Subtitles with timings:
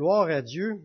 [0.00, 0.80] Gloire à Dieu.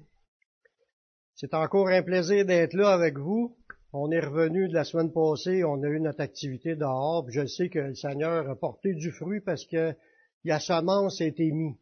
[1.35, 3.55] C'est encore un plaisir d'être là avec vous.
[3.93, 7.70] On est revenu de la semaine passée, on a eu notre activité dehors, je sais
[7.70, 9.94] que le Seigneur a porté du fruit parce que
[10.44, 11.78] la semence a été mise.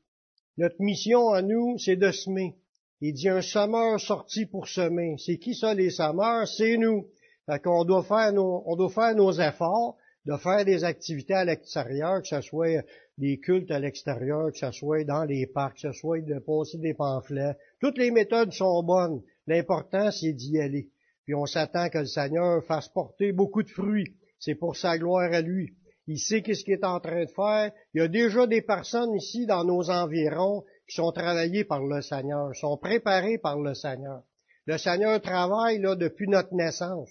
[0.60, 2.56] Notre mission à nous, c'est de semer.
[3.02, 5.16] Il dit un semeur sorti pour semer.
[5.18, 6.48] C'est qui ça, les semeurs?
[6.48, 7.08] C'est nous.
[7.48, 11.46] Fait qu'on doit faire nos, on doit faire nos efforts, de faire des activités à
[11.46, 12.84] l'extérieur, que ce soit
[13.18, 16.78] des cultes à l'extérieur, que ce soit dans les parcs, que ce soit de passer
[16.78, 17.56] des pamphlets.
[17.80, 19.22] Toutes les méthodes sont bonnes.
[19.48, 20.90] L'important, c'est d'y aller.
[21.26, 24.16] Puis on s'attend que le Seigneur fasse porter beaucoup de fruits.
[24.40, 25.74] C'est pour sa gloire à lui.
[26.08, 27.72] Il sait qu'est-ce qu'il est en train de faire.
[27.94, 32.02] Il y a déjà des personnes ici dans nos environs qui sont travaillées par le
[32.02, 34.24] Seigneur, sont préparées par le Seigneur.
[34.66, 37.10] Le Seigneur travaille là depuis notre naissance.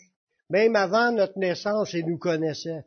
[0.50, 2.84] Même avant notre naissance, il nous connaissait.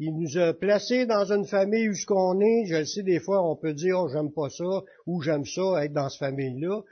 [0.00, 2.66] Il nous a placés dans une famille où ce qu'on est.
[2.66, 5.84] Je le sais, des fois, on peut dire, oh, j'aime pas ça, ou j'aime ça,
[5.84, 6.82] être dans cette famille-là.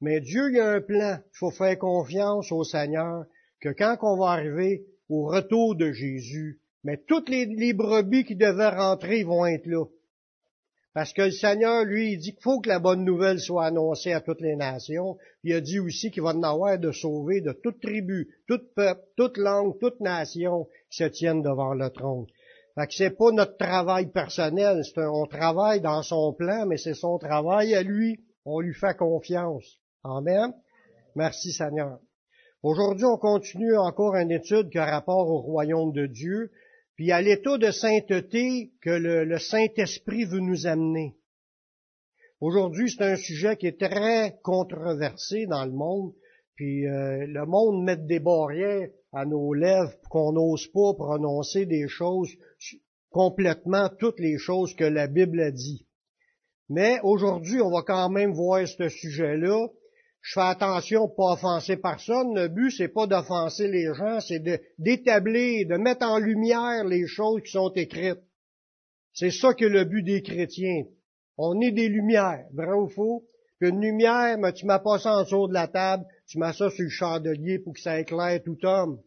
[0.00, 1.18] Mais Dieu, il a un plan.
[1.18, 3.24] Il faut faire confiance au Seigneur
[3.60, 8.68] que quand on va arriver au retour de Jésus, mais toutes les, brebis qui devaient
[8.68, 9.84] rentrer vont être là.
[10.92, 14.12] Parce que le Seigneur, lui, il dit qu'il faut que la bonne nouvelle soit annoncée
[14.12, 15.18] à toutes les nations.
[15.44, 19.02] Il a dit aussi qu'il va en avoir de sauver de toute tribu, tout peuple,
[19.16, 22.26] toute langue, toute nation qui se tiennent devant le trône.
[22.78, 26.94] Fait que c'est pas notre travail personnel, c'est on travaille dans son plan, mais c'est
[26.94, 28.20] son travail à lui.
[28.44, 29.64] On lui fait confiance.
[30.04, 30.52] Amen.
[31.14, 31.98] Merci Seigneur.
[32.62, 36.50] Aujourd'hui, on continue encore une étude qui a rapport au royaume de Dieu,
[36.96, 41.16] puis à l'état de sainteté que le, le Saint-Esprit veut nous amener.
[42.40, 46.12] Aujourd'hui, c'est un sujet qui est très controversé dans le monde,
[46.54, 51.88] puis euh, le monde met des barrières à nos lèvres qu'on n'ose pas prononcer des
[51.88, 52.28] choses
[53.08, 55.86] complètement toutes les choses que la Bible a dit.
[56.68, 59.68] Mais aujourd'hui, on va quand même voir ce sujet-là.
[60.20, 62.34] Je fais attention pour pas offenser personne.
[62.34, 64.42] Le but, c'est pas d'offenser les gens, c'est
[64.78, 68.20] d'établir, de mettre en lumière les choses qui sont écrites.
[69.14, 70.84] C'est ça que le but des chrétiens.
[71.38, 73.24] On est des lumières, vrai ou faux?
[73.62, 76.68] Une lumière, mais tu m'as pas ça en dessous de la table, tu mets ça
[76.68, 79.00] sur le chandelier pour que ça éclaire tout homme.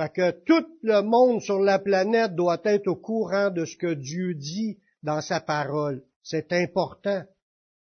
[0.00, 3.92] Fait que tout le monde sur la planète doit être au courant de ce que
[3.92, 6.02] Dieu dit dans sa parole.
[6.22, 7.22] C'est important.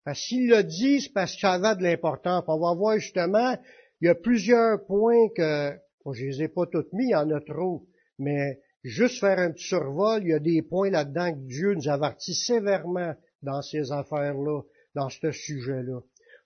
[0.04, 2.44] Parce s'il le dit, c'est parce que ça avait de l'importance.
[2.46, 3.56] On va voir justement,
[4.00, 5.72] il y a plusieurs points que,
[6.04, 7.88] bon, je les ai pas toutes mis, il y en a trop,
[8.20, 11.88] mais juste faire un petit survol, il y a des points là-dedans que Dieu nous
[11.88, 14.60] avertit sévèrement dans ces affaires-là,
[14.94, 15.98] dans ce sujet-là.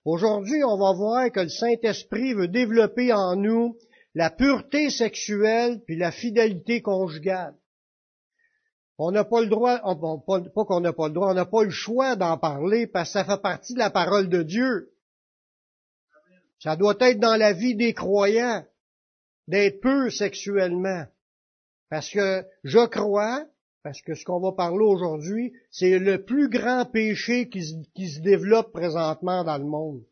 [0.05, 3.75] Aujourd'hui, on va voir que le Saint-Esprit veut développer en nous
[4.13, 7.55] la pureté sexuelle puis la fidélité conjugale.
[8.97, 11.71] On n'a pas le droit, pas qu'on n'a pas le droit, on n'a pas le
[11.71, 14.93] choix d'en parler parce que ça fait partie de la parole de Dieu.
[16.59, 18.63] Ça doit être dans la vie des croyants
[19.47, 21.05] d'être pur sexuellement.
[21.89, 23.43] Parce que je crois,
[23.83, 28.71] parce que ce qu'on va parler aujourd'hui, c'est le plus grand péché qui se développe
[28.71, 30.03] présentement dans le monde.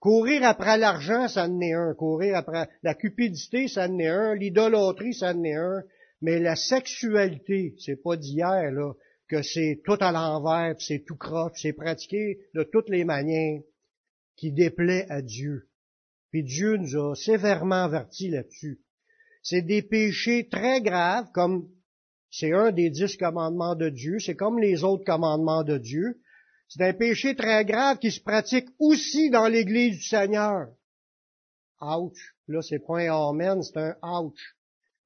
[0.00, 1.94] Courir après l'argent, ça en est un.
[1.94, 4.34] Courir après la cupidité, ça en est un.
[4.34, 5.82] L'idolâtrie, ça en est un.
[6.20, 8.92] Mais la sexualité, c'est pas d'hier, là,
[9.28, 13.60] que c'est tout à l'envers, c'est tout croche, c'est pratiqué de toutes les manières
[14.36, 15.68] qui déplaît à Dieu.
[16.30, 18.80] Puis Dieu nous a sévèrement avertis là-dessus.
[19.42, 21.68] C'est des péchés très graves, comme
[22.30, 26.20] c'est un des dix commandements de Dieu, c'est comme les autres commandements de Dieu,
[26.68, 30.68] c'est un péché très grave qui se pratique aussi dans l'Église du Seigneur.
[31.80, 32.34] Ouch.
[32.46, 34.56] Là, c'est pas un amen, c'est un ouch.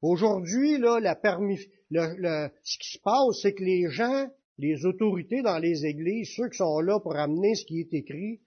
[0.00, 4.28] Aujourd'hui, là, la permis, le, ce qui se passe, c'est que les gens,
[4.58, 8.40] les autorités dans les églises, ceux qui sont là pour amener ce qui est écrit,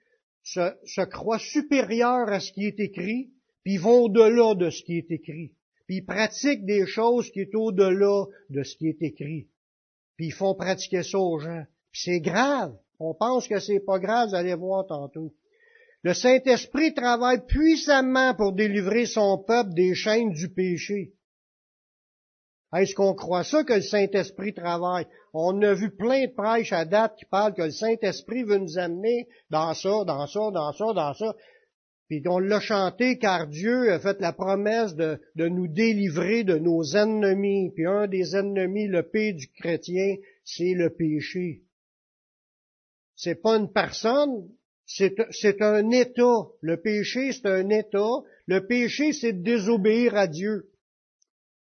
[0.43, 3.31] se, croient supérieurs à ce qui est écrit,
[3.63, 5.53] puis vont au-delà de ce qui est écrit.
[5.87, 9.47] Puis ils pratiquent des choses qui est au-delà de ce qui est écrit.
[10.17, 11.63] Puis ils font pratiquer ça aux gens.
[11.91, 12.77] Puis c'est grave.
[12.99, 15.33] On pense que c'est pas grave, vous allez voir tantôt.
[16.03, 21.13] Le Saint-Esprit travaille puissamment pour délivrer son peuple des chaînes du péché.
[22.75, 25.07] Est-ce qu'on croit ça que le Saint-Esprit travaille?
[25.33, 28.77] On a vu plein de prêches à date qui parlent que le Saint-Esprit veut nous
[28.77, 31.35] amener dans ça, dans ça, dans ça, dans ça.
[32.07, 36.57] Puis on l'a chanté car Dieu a fait la promesse de, de, nous délivrer de
[36.57, 37.71] nos ennemis.
[37.73, 41.64] Puis un des ennemis, le pays du chrétien, c'est le péché.
[43.15, 44.49] C'est pas une personne,
[44.85, 46.47] c'est un état.
[46.61, 48.23] Le péché, c'est un état.
[48.45, 50.69] Le péché, c'est de désobéir à Dieu.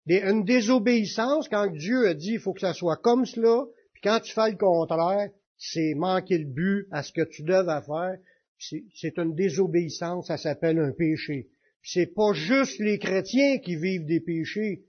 [0.07, 4.21] Une désobéissance, quand Dieu a dit, il faut que ça soit comme cela, puis quand
[4.21, 8.19] tu fais le contraire, c'est manquer le but à ce que tu devais faire,
[8.59, 11.49] c'est une désobéissance, ça s'appelle un péché.
[11.83, 14.85] C'est pas juste les chrétiens qui vivent des péchés.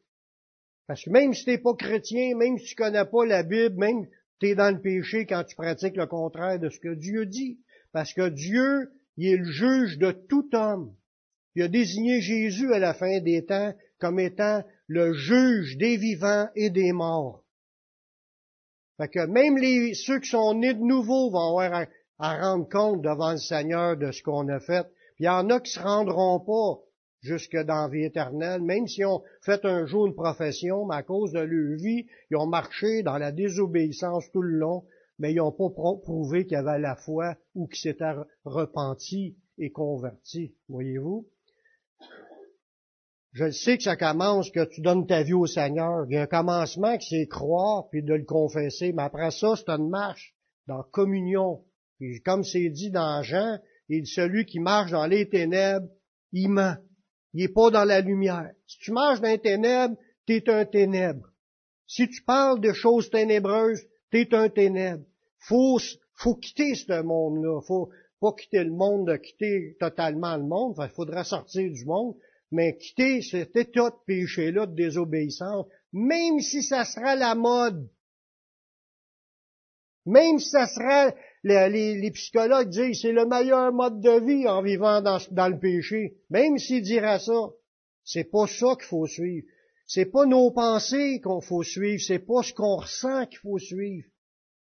[0.88, 4.08] Parce que même si t'es pas chrétien, même si tu connais pas la Bible, même
[4.40, 7.60] tu dans le péché quand tu pratiques le contraire de ce que Dieu dit.
[7.92, 10.96] Parce que Dieu, il est le juge de tout homme.
[11.56, 16.50] Il a désigné Jésus à la fin des temps comme étant le juge des vivants
[16.56, 17.44] et des morts.
[18.98, 19.58] Fait que même
[19.94, 21.86] ceux qui sont nés de nouveau vont avoir
[22.20, 24.84] à, rendre compte devant le Seigneur de ce qu'on a fait.
[25.16, 26.80] Puis il y en a qui se rendront pas
[27.22, 31.04] jusque dans la vie éternelle, même s'ils ont fait un jour une profession, mais à
[31.04, 34.84] cause de leur vie, ils ont marché dans la désobéissance tout le long,
[35.20, 38.14] mais ils n'ont pas prouvé qu'il y avait la foi ou qu'ils s'étaient
[38.46, 40.56] repentis et convertis.
[40.70, 41.28] Voyez-vous?
[43.34, 46.06] Je sais que ça commence que tu donnes ta vie au Seigneur.
[46.10, 49.56] Il y a un commencement qui c'est croire puis de le confesser, mais après ça,
[49.56, 50.34] c'est une marche
[50.66, 51.64] dans communion.
[52.26, 53.60] Comme c'est dit dans Jean,
[53.90, 55.88] il celui qui marche dans les ténèbres,
[56.32, 56.78] il ment.
[57.38, 58.52] Il n'est pas dans la lumière.
[58.66, 59.96] Si tu marches dans les ténèbres,
[60.28, 61.30] es un ténèbre.
[61.86, 65.04] Si tu parles de choses ténébreuses, es un ténèbre.
[65.38, 65.78] Faut,
[66.16, 67.62] faut quitter ce monde-là.
[67.62, 70.78] Faut pas quitter le monde, quitter totalement le monde.
[70.80, 72.16] Il faudra sortir du monde,
[72.50, 77.88] mais quitter cet état de péché-là, de désobéissance, même si ça sera la mode,
[80.08, 81.14] même si ça sera,
[81.48, 86.58] les, psychologues disent, c'est le meilleur mode de vie en vivant dans, le péché, même
[86.58, 87.50] s'ils diraient ça,
[88.04, 89.46] c'est pas ça qu'il faut suivre.
[89.86, 94.06] C'est pas nos pensées qu'on faut suivre, c'est pas ce qu'on ressent qu'il faut suivre.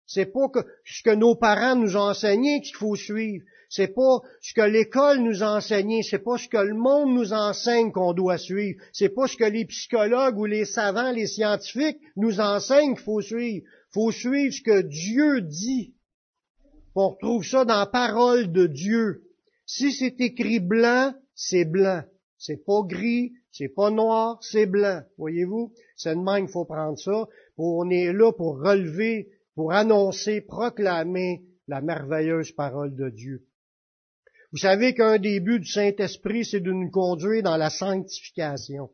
[0.07, 0.51] C'est pas
[0.85, 3.45] ce que nos parents nous ont enseigné qu'il faut suivre.
[3.69, 7.33] C'est pas ce que l'école nous a enseigné, c'est pas ce que le monde nous
[7.33, 8.79] enseigne qu'on doit suivre.
[8.93, 13.23] C'est pas ce que les psychologues ou les savants, les scientifiques nous enseignent qu'il faut
[13.23, 13.65] suivre.
[13.95, 15.95] Faut suivre ce que Dieu dit.
[16.95, 19.25] On retrouve ça dans la parole de Dieu.
[19.65, 22.03] Si c'est écrit blanc, c'est blanc.
[22.37, 25.03] C'est pas gris, c'est pas noir, c'est blanc.
[25.17, 25.73] Voyez-vous?
[25.97, 27.29] C'est de même qu'il faut prendre ça.
[27.57, 33.47] On est là pour relever, pour annoncer, proclamer la merveilleuse parole de Dieu.
[34.51, 38.91] Vous savez qu'un des buts du Saint-Esprit, c'est de nous conduire dans la sanctification.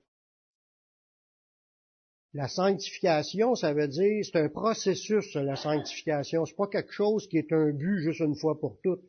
[2.39, 6.47] La sanctification, ça veut dire, c'est un processus, la sanctification.
[6.47, 9.03] C'est pas quelque chose qui est un but juste une fois pour toutes.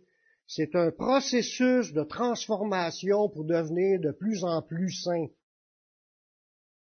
[0.48, 5.28] C'est un processus de transformation pour devenir de plus en plus saint.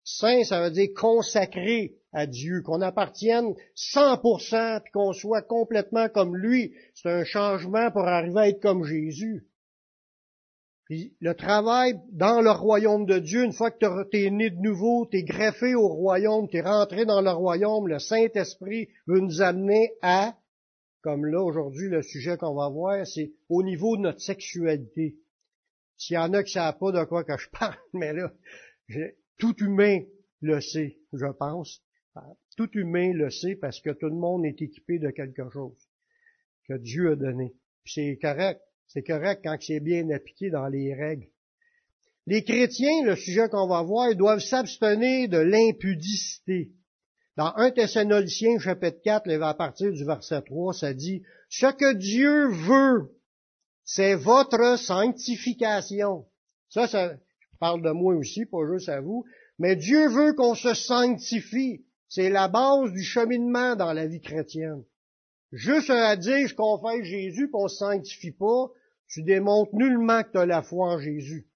[0.04, 6.36] Saint, ça veut dire consacré à Dieu, qu'on appartienne 100% puis qu'on soit complètement comme
[6.36, 6.74] lui.
[6.94, 9.48] C'est un changement pour arriver à être comme Jésus.
[11.22, 15.06] Le travail dans le royaume de Dieu, une fois que tu es né de nouveau,
[15.06, 19.42] tu es greffé au royaume, tu es rentré dans le royaume, le Saint-Esprit veut nous
[19.42, 20.36] amener à,
[21.02, 25.18] comme là aujourd'hui le sujet qu'on va voir, c'est au niveau de notre sexualité.
[25.98, 28.32] S'il y en a qui ne savent pas de quoi que je parle, mais là,
[29.38, 30.02] tout humain
[30.42, 31.82] le sait, je pense.
[32.58, 35.90] Tout humain le sait parce que tout le monde est équipé de quelque chose
[36.68, 37.54] que Dieu a donné.
[37.86, 38.62] c'est correct.
[38.94, 41.28] C'est correct quand c'est bien appliqué dans les règles.
[42.28, 46.72] Les chrétiens, le sujet qu'on va voir, doivent s'abstenir de l'impudicité.
[47.36, 52.50] Dans 1 Thessaloniciens, chapitre 4, à partir du verset 3, ça dit, Ce que Dieu
[52.50, 53.18] veut,
[53.84, 56.28] c'est votre sanctification.
[56.70, 57.16] Ça, ça
[57.60, 59.26] parle de moi aussi, pas juste à vous,
[59.58, 61.84] mais Dieu veut qu'on se sanctifie.
[62.10, 64.84] C'est la base du cheminement dans la vie chrétienne.
[65.52, 68.70] Juste à dire qu'on fait Jésus, qu'on se sanctifie pas,
[69.14, 71.48] tu démontres nullement que tu as la foi en Jésus.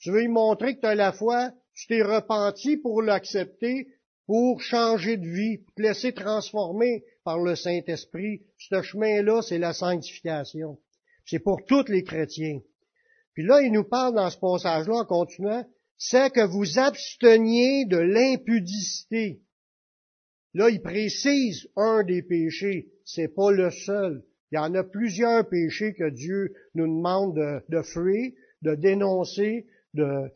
[0.00, 3.86] Tu veux lui montrer que tu as la foi, tu t'es repenti pour l'accepter,
[4.26, 8.42] pour changer de vie, pour te laisser transformer par le Saint-Esprit.
[8.58, 10.78] Ce chemin-là, c'est la sanctification.
[11.26, 12.60] C'est pour tous les chrétiens.
[13.34, 15.64] Puis là, il nous parle dans ce passage-là en continuant,
[15.96, 19.42] c'est que vous absteniez de l'impudicité.
[20.54, 22.88] Là, il précise un des péchés.
[23.04, 24.24] C'est pas le seul.
[24.52, 27.82] Il y en a plusieurs péchés que Dieu nous demande de, de
[28.62, 30.30] de dénoncer, de,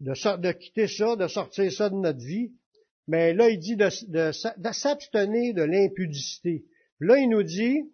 [0.00, 2.52] de, de, quitter ça, de sortir ça de notre vie.
[3.06, 6.66] Mais là, il dit de, de s'abstenir de l'impudicité.
[7.00, 7.90] Là, il nous dit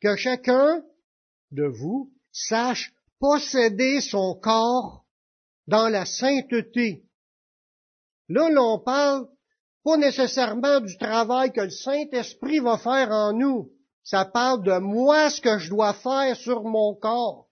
[0.00, 0.84] que chacun
[1.50, 5.06] de vous sache posséder son corps
[5.66, 7.04] dans la sainteté.
[8.28, 9.28] Là, l'on parle
[9.84, 13.71] pas nécessairement du travail que le Saint-Esprit va faire en nous,
[14.04, 17.48] ça parle de moi ce que je dois faire sur mon corps.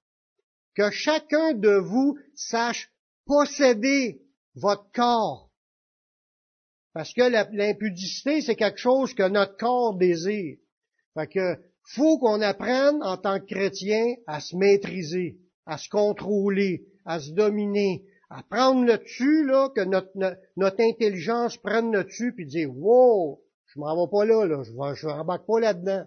[0.74, 2.90] Que chacun de vous sache
[3.26, 4.22] posséder
[4.54, 5.50] votre corps.
[6.92, 10.58] Parce que l'impudicité, c'est quelque chose que notre corps désire.
[11.14, 11.56] Fait que
[11.94, 17.32] faut qu'on apprenne en tant que chrétien à se maîtriser, à se contrôler, à se
[17.32, 20.10] dominer, à prendre le dessus, là, que notre,
[20.56, 24.70] notre, intelligence prenne le dessus, puis dire, wow, je m'en vais pas là, là, je
[24.72, 26.04] ne je pas là-dedans.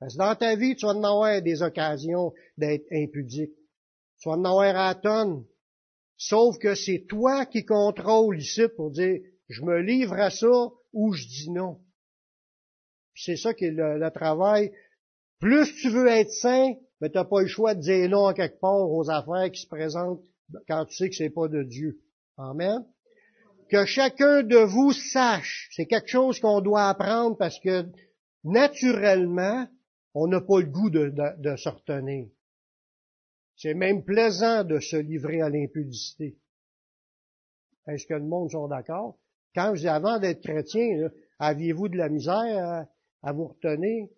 [0.00, 3.54] Parce que dans ta vie, tu vas en avoir des occasions d'être impudique.
[4.18, 5.44] Tu vas en avoir à tonne.
[6.16, 11.12] Sauf que c'est toi qui contrôle ici pour dire, je me livre à ça ou
[11.12, 11.80] je dis non.
[13.14, 14.72] C'est ça qui est le, travail.
[15.40, 18.34] Plus tu veux être saint, mais tu n'as pas le choix de dire non à
[18.34, 20.22] quelque part aux affaires qui se présentent
[20.68, 22.00] quand tu sais que c'est pas de Dieu.
[22.36, 22.84] Amen.
[23.70, 27.86] Que chacun de vous sache, c'est quelque chose qu'on doit apprendre parce que
[28.44, 29.66] naturellement,
[30.14, 32.28] on n'a pas le goût de, de se retenir.
[33.56, 36.36] C'est même plaisant de se livrer à l'impudicité.
[37.86, 39.18] Est-ce que le monde sont d'accord?
[39.54, 42.86] Quand je dis avant d'être chrétien, aviez-vous de la misère
[43.22, 44.08] à, vous retenir?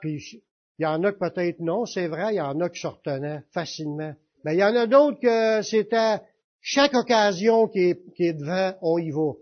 [0.00, 0.42] Puis
[0.78, 2.86] il y en a que peut-être non, c'est vrai, il y en a qui se
[2.86, 4.14] retenaient facilement.
[4.44, 6.22] Mais il y en a d'autres que à
[6.60, 9.32] chaque occasion qui est, qui est devant, on y va.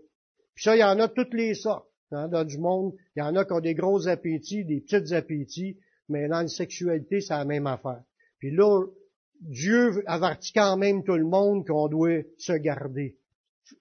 [0.55, 1.87] Puis ça, il y en a toutes les sortes.
[2.11, 5.13] Hein, dans du monde, il y en a qui ont des gros appétits, des petits
[5.13, 5.77] appétits,
[6.09, 8.03] mais dans la sexualité, c'est la même affaire.
[8.39, 8.85] Puis là,
[9.41, 13.17] Dieu avertit quand même tout le monde qu'on doit se garder,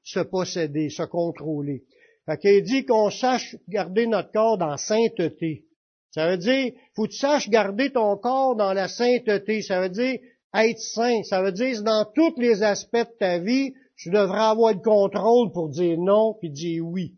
[0.02, 1.84] se posséder, se contrôler.
[2.26, 5.64] Fait qu'il dit qu'on sache garder notre corps dans sainteté.
[6.10, 9.62] Ça veut dire, faut que tu saches garder ton corps dans la sainteté.
[9.62, 10.18] Ça veut dire
[10.54, 11.22] être saint.
[11.24, 15.52] Ça veut dire dans tous les aspects de ta vie, tu devrais avoir le contrôle
[15.52, 17.14] pour dire non puis dire oui.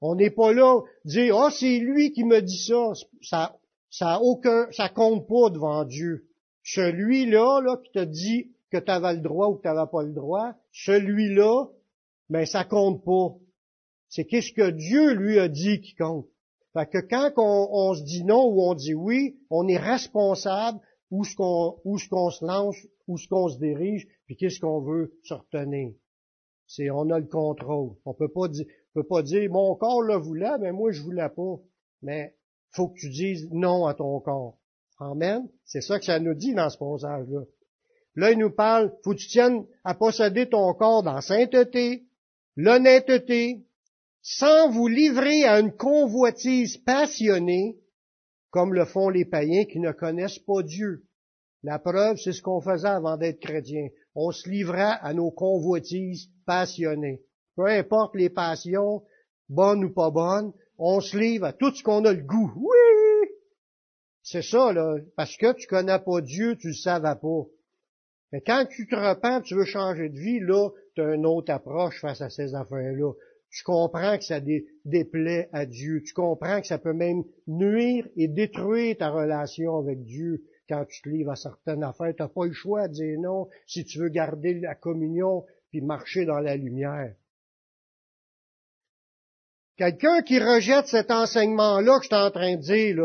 [0.00, 2.92] On n'est pas là dire oh c'est lui qui me dit ça.
[3.22, 3.58] Ça
[3.90, 6.28] ça aucun ça compte pas devant Dieu.
[6.62, 10.02] Celui-là, là, qui te dit que tu avais le droit ou que tu n'avais pas
[10.02, 11.66] le droit, celui-là,
[12.28, 13.34] ben ça compte pas.
[14.10, 16.26] C'est qu'est-ce que Dieu lui a dit qui compte.
[16.74, 20.78] Fait que quand on, se dit non ou on dit oui, on est responsable
[21.10, 22.76] où ce qu'on où ce qu'on se lance,
[23.06, 25.94] où ce qu'on se dirige, puis qu'est-ce qu'on veut se retenir.
[26.66, 27.96] C'est on a le contrôle.
[28.04, 28.66] On peut pas dire
[29.00, 31.56] peut pas dire mon corps le voulait, mais moi je voulais pas.
[32.02, 32.34] Mais
[32.70, 34.58] faut que tu dises non à ton corps.
[34.98, 35.48] Amen.
[35.64, 37.42] C'est ça que ça nous dit dans ce passage-là.
[38.16, 42.04] Là, il nous parle, faut que tu tiennes à posséder ton corps dans sainteté,
[42.56, 43.64] l'honnêteté,
[44.22, 47.78] sans vous livrer à une convoitise passionnée,
[48.50, 51.04] comme le font les païens qui ne connaissent pas Dieu.
[51.62, 53.88] La preuve, c'est ce qu'on faisait avant d'être chrétien.
[54.14, 57.22] On se livrait à nos convoitises passionnées.
[57.58, 59.02] Peu importe les passions,
[59.48, 62.52] bonnes ou pas bonnes, on se livre à tout ce qu'on a le goût.
[62.54, 63.30] Oui,
[64.22, 64.98] c'est ça, là.
[65.16, 67.46] Parce que tu connais pas Dieu, tu le savais pas.
[68.30, 71.52] Mais quand tu te repens, tu veux changer de vie, là, tu as une autre
[71.52, 73.12] approche face à ces affaires-là.
[73.50, 74.38] Tu comprends que ça
[74.84, 76.04] déplaît à Dieu.
[76.06, 81.02] Tu comprends que ça peut même nuire et détruire ta relation avec Dieu quand tu
[81.02, 82.14] te livres à certaines affaires.
[82.14, 85.80] Tu n'as pas le choix de dire non si tu veux garder la communion puis
[85.80, 87.16] marcher dans la lumière.
[89.78, 92.96] Quelqu'un qui rejette cet enseignement-là que je suis en train de dire,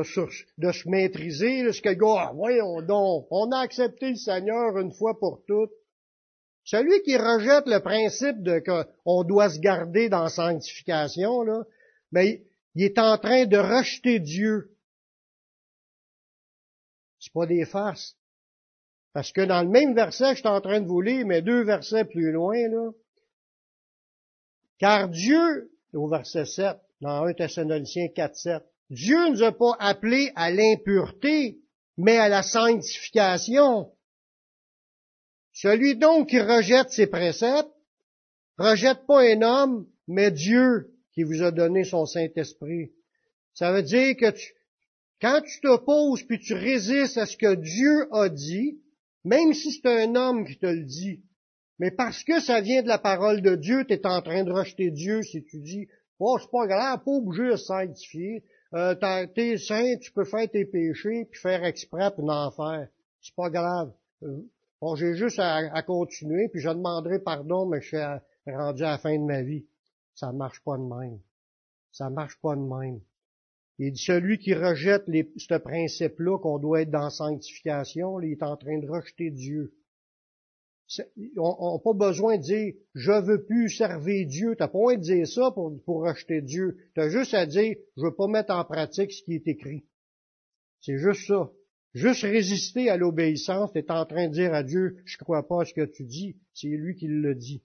[0.58, 4.92] de se maîtriser, ce que le ah, voyons donc, on a accepté le Seigneur une
[4.92, 5.72] fois pour toutes.
[6.64, 11.64] Celui qui rejette le principe de qu'on doit se garder dans la sanctification, là,
[12.12, 14.76] mais il est en train de rejeter Dieu.
[17.20, 18.18] C'est pas des farces.
[19.14, 21.64] Parce que dans le même verset je suis en train de vous lire, mais deux
[21.64, 22.90] versets plus loin, là,
[24.80, 28.64] car Dieu au verset 7, dans 1 Thessaloniciens 4, 7.
[28.90, 31.60] Dieu ne nous a pas appelés à l'impureté,
[31.98, 33.92] mais à la sanctification.
[35.54, 37.72] Celui donc qui rejette ses préceptes,
[38.58, 42.92] rejette pas un homme, mais Dieu qui vous a donné son Saint-Esprit.
[43.54, 44.54] Ça veut dire que tu,
[45.22, 48.82] quand tu t'opposes puis tu résistes à ce que Dieu a dit,
[49.24, 51.24] même si c'est un homme qui te le dit,
[51.80, 54.52] mais parce que ça vient de la parole de Dieu, tu es en train de
[54.52, 55.88] rejeter Dieu si tu dis,
[56.20, 58.44] oh, c'est pas grave, pas obligé de sanctifier.
[58.74, 58.96] Euh,
[59.36, 62.88] t'es saint, tu peux faire tes péchés, puis faire exprès pour en faire.
[63.22, 63.92] C'est pas grave.
[64.24, 64.42] Euh,
[64.82, 68.98] bon, j'ai juste à, continuer, puis je demanderai pardon, mais je suis rendu à la
[68.98, 69.66] fin de ma vie.
[70.16, 71.20] Ça marche pas de même.
[71.92, 73.00] Ça marche pas de même.
[73.80, 78.56] Et celui qui rejette les, ce principe-là qu'on doit être dans sanctification, il est en
[78.58, 79.74] train de rejeter Dieu
[81.38, 84.56] on n'a pas besoin de dire je veux plus servir Dieu.
[84.58, 86.78] T'as pas besoin de dire ça pour, pour rejeter Dieu.
[86.96, 89.86] Tu as juste à dire je veux pas mettre en pratique ce qui est écrit.
[90.82, 91.52] C'est juste ça.
[91.94, 95.62] Juste résister à l'obéissance, tu es en train de dire à Dieu, je crois pas
[95.62, 97.62] à ce que tu dis, c'est lui qui le dit.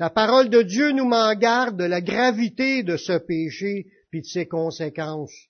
[0.00, 4.26] La parole de Dieu nous m'en garde de la gravité de ce péché puis de
[4.26, 5.48] ses conséquences.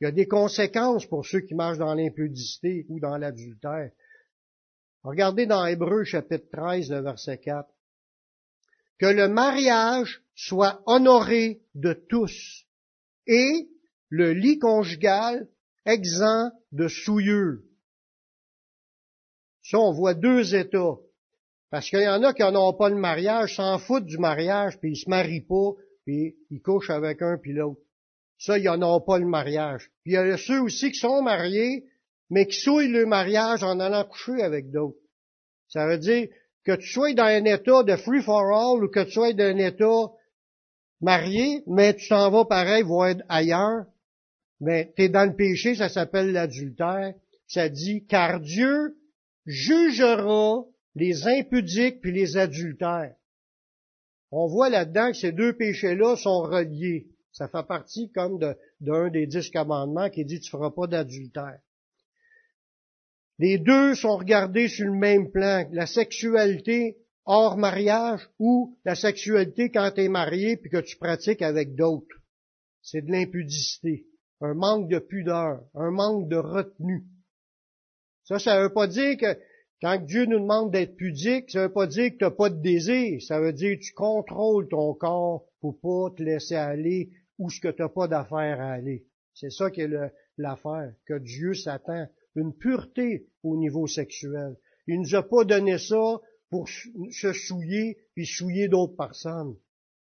[0.00, 3.90] Il y a des conséquences pour ceux qui marchent dans l'impudicité ou dans l'adultère.
[5.04, 7.68] Regardez dans Hébreu chapitre 13, le verset 4.
[8.98, 12.64] Que le mariage soit honoré de tous
[13.26, 13.68] et
[14.08, 15.46] le lit conjugal
[15.84, 17.58] exempt de souillure.
[19.62, 20.96] Ça, on voit deux états.
[21.70, 24.78] Parce qu'il y en a qui n'en ont pas le mariage, s'en foutent du mariage,
[24.80, 25.72] puis ils se marient pas,
[26.06, 27.80] puis ils couchent avec un puis l'autre.
[28.38, 29.90] Ça, ils n'en ont pas le mariage.
[30.02, 31.84] Puis il y a ceux aussi qui sont mariés,
[32.30, 34.98] mais qui souillent le mariage en allant coucher avec d'autres.
[35.68, 36.28] Ça veut dire
[36.64, 39.44] que tu sois dans un état de free for all ou que tu sois dans
[39.44, 40.12] un état
[41.00, 43.84] marié, mais tu t'en vas pareil voir ailleurs,
[44.60, 47.14] mais tu es dans le péché, ça s'appelle l'adultère.
[47.46, 48.96] Ça dit, car Dieu
[49.44, 50.64] jugera
[50.94, 53.14] les impudiques puis les adultères.
[54.30, 57.06] On voit là-dedans que ces deux péchés-là sont reliés.
[57.32, 58.38] Ça fait partie comme
[58.80, 61.60] d'un des dix commandements qui dit tu feras pas d'adultère.
[63.38, 65.68] Les deux sont regardés sur le même plan.
[65.72, 71.42] La sexualité hors mariage ou la sexualité quand tu es marié puis que tu pratiques
[71.42, 72.16] avec d'autres.
[72.82, 74.06] C'est de l'impudicité,
[74.40, 77.04] un manque de pudeur, un manque de retenue.
[78.24, 79.38] Ça, ça veut pas dire que
[79.80, 82.60] quand Dieu nous demande d'être pudique, ça veut pas dire que tu n'as pas de
[82.60, 83.20] désir.
[83.22, 87.60] Ça veut dire que tu contrôles ton corps pour pas te laisser aller où ce
[87.60, 89.06] que tu n'as pas d'affaire à aller.
[89.34, 89.90] C'est ça qui est
[90.38, 92.06] l'affaire, que Dieu s'attend.
[92.34, 94.56] Une pureté au niveau sexuel.
[94.86, 99.56] Il nous a pas donné ça pour se souiller puis souiller d'autres personnes.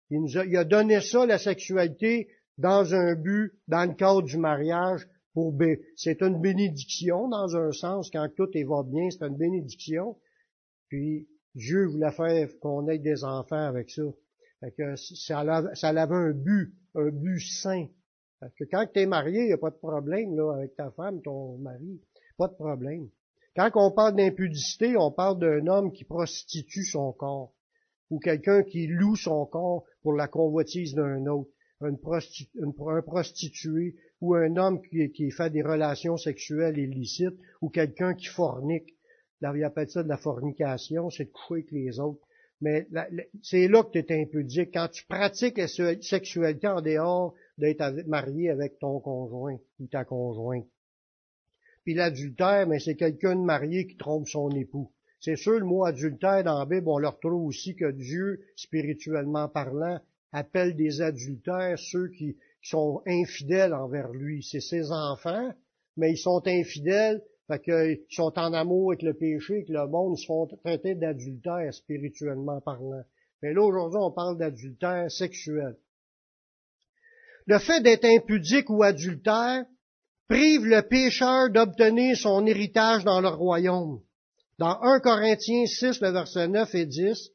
[0.10, 5.08] Il nous a, donné ça, la sexualité, dans un but, dans le cadre du mariage,
[5.34, 5.54] pour
[5.96, 10.18] c'est une bénédiction dans un sens, quand tout va bien, c'est une bénédiction.
[10.88, 14.04] Puis Dieu voulait faire qu'on ait des enfants avec ça.
[14.62, 17.88] Fait que ça, ça avait un but, un but sain.
[18.40, 20.92] Parce que quand tu es marié, il n'y a pas de problème là, avec ta
[20.92, 22.02] femme, ton mari.
[22.38, 23.10] Pas de problème.
[23.56, 27.52] Quand on parle d'impudicité, on parle d'un homme qui prostitue son corps,
[28.12, 31.50] ou quelqu'un qui loue son corps pour la convoitise d'un autre,
[31.82, 31.96] un
[33.02, 38.96] prostitué, ou un homme qui, fait des relations sexuelles illicites, ou quelqu'un qui fornique.
[39.42, 42.22] Là, il appelle ça de la fornication, c'est de coucher avec les autres.
[42.62, 42.88] Mais
[43.42, 44.74] c'est là que tu es impudique.
[44.74, 50.68] Quand tu pratiques la sexualité en dehors d'être marié avec ton conjoint ou ta conjointe.
[51.88, 54.92] Puis l'adultère, mais c'est quelqu'un de marié qui trompe son époux.
[55.22, 59.48] C'est sûr, le mot adultère dans la Bible, on le retrouve aussi que Dieu, spirituellement
[59.48, 59.98] parlant,
[60.34, 64.44] appelle des adultères ceux qui, sont infidèles envers lui.
[64.44, 65.54] C'est ses enfants,
[65.96, 70.18] mais ils sont infidèles, fait qu'ils sont en amour avec le péché, que le monde,
[70.18, 73.06] se font traiter d'adultère spirituellement parlant.
[73.42, 75.78] Mais là, aujourd'hui, on parle d'adultère sexuel.
[77.46, 79.64] Le fait d'être impudique ou adultère,
[80.28, 84.02] prive le pécheur d'obtenir son héritage dans le royaume.
[84.60, 87.32] Dans 1 Corinthiens 6, le verset 9 et 10,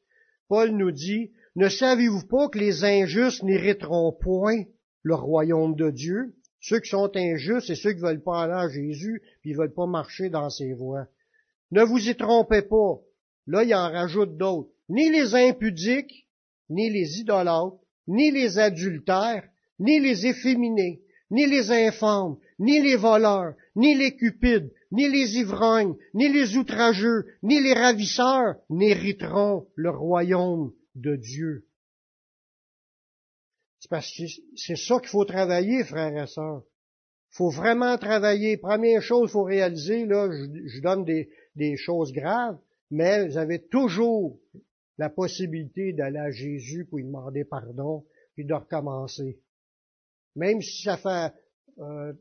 [0.49, 4.65] Paul nous dit, Ne savez-vous pas que les injustes n'hériteront point
[5.03, 6.35] le royaume de Dieu?
[6.61, 9.75] Ceux qui sont injustes, et ceux qui veulent pas aller à Jésus, puis ils veulent
[9.75, 11.07] pas marcher dans ses voies.
[11.71, 13.01] Ne vous y trompez pas.
[13.47, 14.71] Là, il en rajoute d'autres.
[14.89, 16.29] Ni les impudiques,
[16.71, 23.55] ni les idolâtres, ni les adultères, ni les efféminés, ni les infâmes, ni les voleurs,
[23.75, 30.73] ni les cupides, ni les ivrognes, ni les outrageux, ni les ravisseurs n'hériteront le royaume
[30.95, 31.67] de Dieu.
[33.81, 34.23] C'est parce que
[34.55, 36.63] c'est ça qu'il faut travailler, frères et sœurs.
[37.33, 38.57] Il faut vraiment travailler.
[38.59, 42.59] Première chose, il faut réaliser, là, je, donne des, des choses graves,
[42.93, 44.39] mais vous avez toujours
[44.99, 49.41] la possibilité d'aller à Jésus pour lui demander pardon, puis de recommencer.
[50.37, 51.35] Même si ça fait
[51.79, 52.13] euh,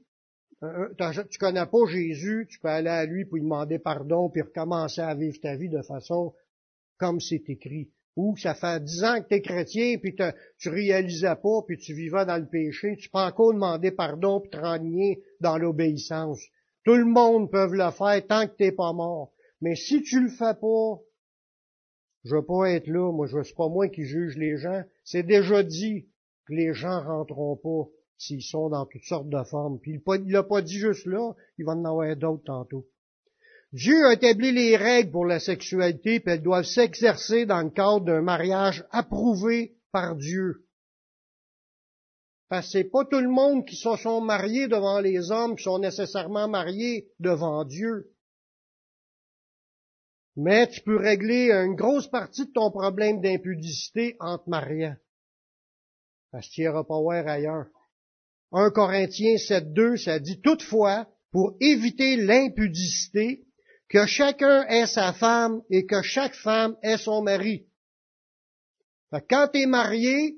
[0.61, 5.01] tu connais pas Jésus, tu peux aller à lui pour lui demander pardon, puis recommencer
[5.01, 6.33] à vivre ta vie de façon
[6.97, 7.89] comme c'est écrit.
[8.15, 10.15] Ou ça fait dix ans que tu es chrétien, puis
[10.59, 14.51] tu réalisais pas, puis tu vivais dans le péché, tu peux encore demander pardon, puis
[14.51, 16.39] te renier dans l'obéissance.
[16.83, 19.31] Tout le monde peut le faire tant que t'es pas mort.
[19.61, 20.99] Mais si tu le fais pas,
[22.23, 24.83] je veux pas être là, moi je suis pas moi qui juge les gens.
[25.03, 26.07] C'est déjà dit
[26.45, 27.89] que les gens rentreront pas
[28.21, 29.79] s'ils sont dans toutes sortes de formes.
[29.79, 32.87] Puis il l'a pas dit juste là, il va en avoir d'autres tantôt.
[33.73, 38.01] Dieu a établi les règles pour la sexualité, puis elles doivent s'exercer dans le cadre
[38.01, 40.67] d'un mariage approuvé par Dieu.
[42.47, 45.63] Parce que c'est pas tout le monde qui se sont mariés devant les hommes qui
[45.63, 48.13] sont nécessairement mariés devant Dieu.
[50.35, 54.95] Mais tu peux régler une grosse partie de ton problème d'impudicité en te mariant.
[56.31, 57.67] Parce que tu n'iras pas ailleurs.
[58.51, 63.45] 1 Corinthiens 7.2, ça dit toutefois, pour éviter l'impudicité,
[63.89, 67.67] que chacun ait sa femme et que chaque femme ait son mari.
[69.29, 70.37] quand tu es marié,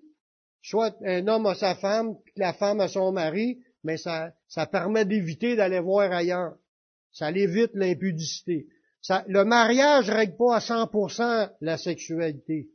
[0.62, 5.06] soit un homme a sa femme, la femme a son mari, mais ça, ça permet
[5.06, 6.56] d'éviter d'aller voir ailleurs.
[7.12, 8.67] Ça évite l'impudicité.
[9.28, 12.69] le mariage règle pas à 100% la sexualité.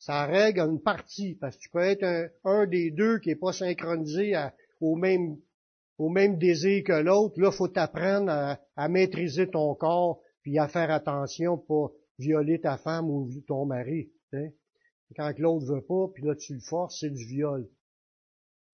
[0.00, 3.52] Ça règle une partie, parce que tu peux être un, des deux qui est pas
[3.52, 4.34] synchronisé
[4.80, 5.36] au même
[5.98, 7.38] au même désir que l'autre.
[7.38, 13.10] Là, faut t'apprendre à, maîtriser ton corps, puis à faire attention pour violer ta femme
[13.10, 14.10] ou ton mari.
[15.14, 17.68] Quand l'autre veut pas, puis là tu le forces, c'est du viol.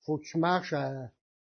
[0.05, 0.75] Faut que tu marches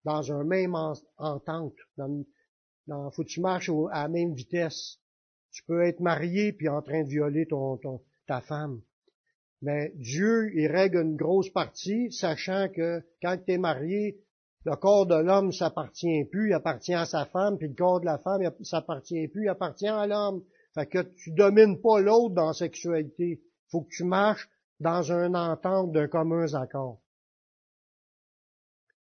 [0.04, 0.74] dans un même
[1.16, 1.76] entente.
[1.96, 4.98] Dans, faut que tu marches à la même vitesse.
[5.52, 7.78] Tu peux être marié puis en train de violer ton,
[8.26, 8.80] ta femme.
[9.62, 14.20] Mais Dieu, il règle une grosse partie, sachant que quand tu es marié,
[14.64, 18.06] le corps de l'homme s'appartient plus, il appartient à sa femme, puis le corps de
[18.06, 20.44] la femme s'appartient plus, il appartient à l'homme.
[20.74, 23.42] Fait que tu domines pas l'autre dans la sexualité.
[23.70, 24.48] Faut que tu marches
[24.80, 27.00] dans un entente d'un commun accord.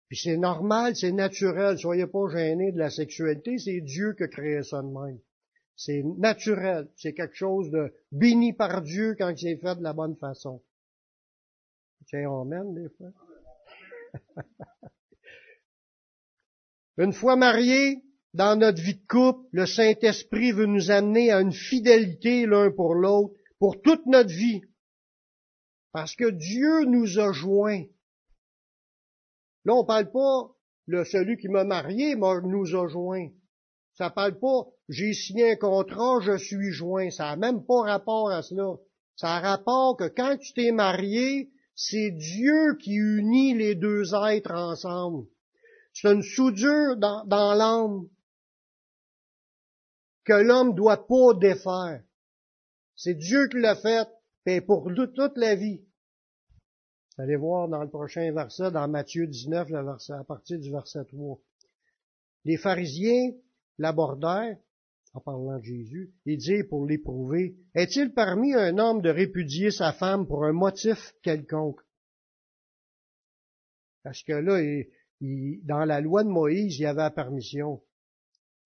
[0.10, 4.28] Puis c'est normal, c'est naturel, soyez pas gênés de la sexualité, c'est Dieu qui a
[4.28, 5.20] créé ça de même.
[5.76, 10.16] C'est naturel, c'est quelque chose de béni par Dieu quand c'est fait de la bonne
[10.18, 10.64] façon.
[12.08, 13.12] Tiens, on mène des fois.
[16.98, 21.52] Une fois mariés, dans notre vie de couple, le Saint-Esprit veut nous amener à une
[21.52, 24.62] fidélité l'un pour l'autre pour toute notre vie.
[25.92, 27.86] Parce que Dieu nous a joints.
[29.66, 30.52] Là, on parle pas
[30.86, 33.30] le celui qui m'a marié nous a joints.
[33.96, 37.10] Ça parle pas j'ai signé un contrat, je suis joint.
[37.10, 38.76] Ça n'a même pas rapport à cela.
[39.16, 44.54] Ça a rapport que quand tu t'es marié, c'est Dieu qui unit les deux êtres
[44.54, 45.28] ensemble.
[45.94, 48.08] C'est une soudure dans, dans l'âme
[50.26, 52.04] que l'homme doit pas défaire.
[52.96, 54.08] C'est Dieu qui l'a fait,
[54.46, 55.84] et pour toute la vie.
[57.18, 59.70] Allez voir dans le prochain verset, dans Matthieu 19,
[60.10, 61.40] à partir du verset 3.
[62.46, 63.32] Les pharisiens
[63.78, 64.58] l'abordèrent,
[65.14, 69.94] en parlant de Jésus, et dit pour l'éprouver, est-il permis un homme de répudier sa
[69.94, 71.82] femme pour un motif quelconque?
[74.04, 74.60] Parce que là,
[75.64, 77.82] dans la loi de Moïse, il y avait la permission.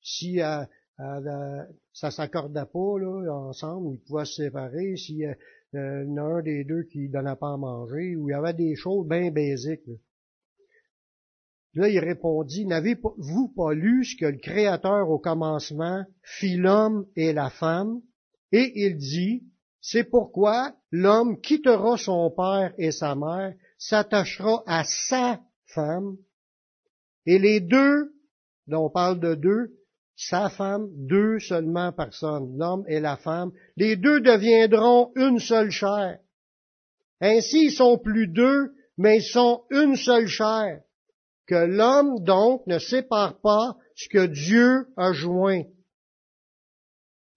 [0.02, 0.64] Si euh,
[1.00, 4.96] euh, ça s'accordait pas là, ensemble, ils pouvaient se séparer.
[4.96, 5.36] S'il y a
[5.74, 9.32] un des deux qui donnait pas à manger, ou il y avait des choses bien
[9.32, 9.86] basiques.
[9.86, 9.96] Là.
[11.76, 17.50] Il répondit, n'avez-vous pas lu ce que le Créateur au commencement fit l'homme et la
[17.50, 18.02] femme?
[18.52, 19.44] Et il dit,
[19.82, 26.18] c'est pourquoi l'homme quittera son père et sa mère, s'attachera à sa femme,
[27.26, 28.14] et les deux,
[28.68, 29.74] dont on parle de deux,
[30.16, 36.20] sa femme, deux seulement personnes, l'homme et la femme, les deux deviendront une seule chair.
[37.22, 40.82] Ainsi, ils sont plus deux, mais ils sont une seule chair.
[41.48, 45.64] Que l'homme, donc, ne sépare pas ce que Dieu a joint.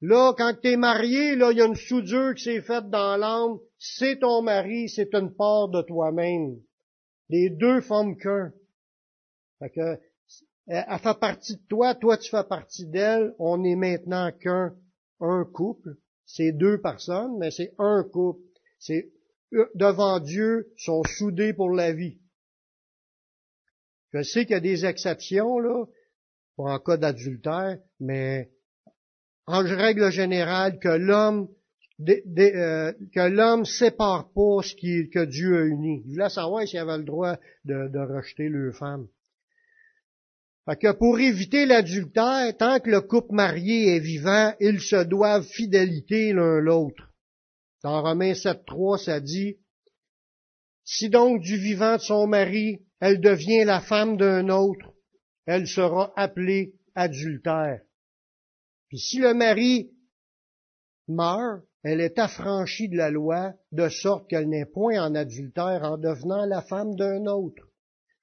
[0.02, 3.16] Là, quand tu es marié, là, il y a une soudure qui s'est faite dans
[3.16, 3.58] l'âme.
[3.78, 6.56] C'est ton mari, c'est une part de toi-même.
[7.28, 8.52] Les deux forment qu'un.
[9.74, 10.00] Que,
[10.66, 14.74] elle fait partie de toi, toi tu fais partie d'elle, on est maintenant qu'un
[15.20, 15.96] un couple.
[16.24, 18.40] C'est deux personnes, mais c'est un couple.
[18.78, 19.12] C'est
[19.74, 22.20] devant Dieu, sont soudés pour la vie.
[24.12, 25.84] Je sais qu'il y a des exceptions, là,
[26.56, 28.50] pour en cas d'adultère, mais
[29.46, 31.48] en règle générale, que l'homme
[32.08, 36.02] euh, que l'homme sépare pas ce qui, que Dieu a uni.
[36.06, 39.06] Il voulait savoir s'il avait le droit de, de rejeter leur femme.
[40.66, 45.46] Fait que pour éviter l'adultère, tant que le couple marié est vivant, ils se doivent
[45.46, 47.12] fidélité l'un l'autre.
[47.82, 49.58] Dans Romains 7.3, ça dit,
[50.84, 54.94] Si donc du vivant de son mari, elle devient la femme d'un autre,
[55.46, 57.80] elle sera appelée adultère.
[58.88, 59.90] Puis si le mari
[61.08, 65.96] meurt, elle est affranchie de la loi, de sorte qu'elle n'est point en adultère en
[65.96, 67.62] devenant la femme d'un autre.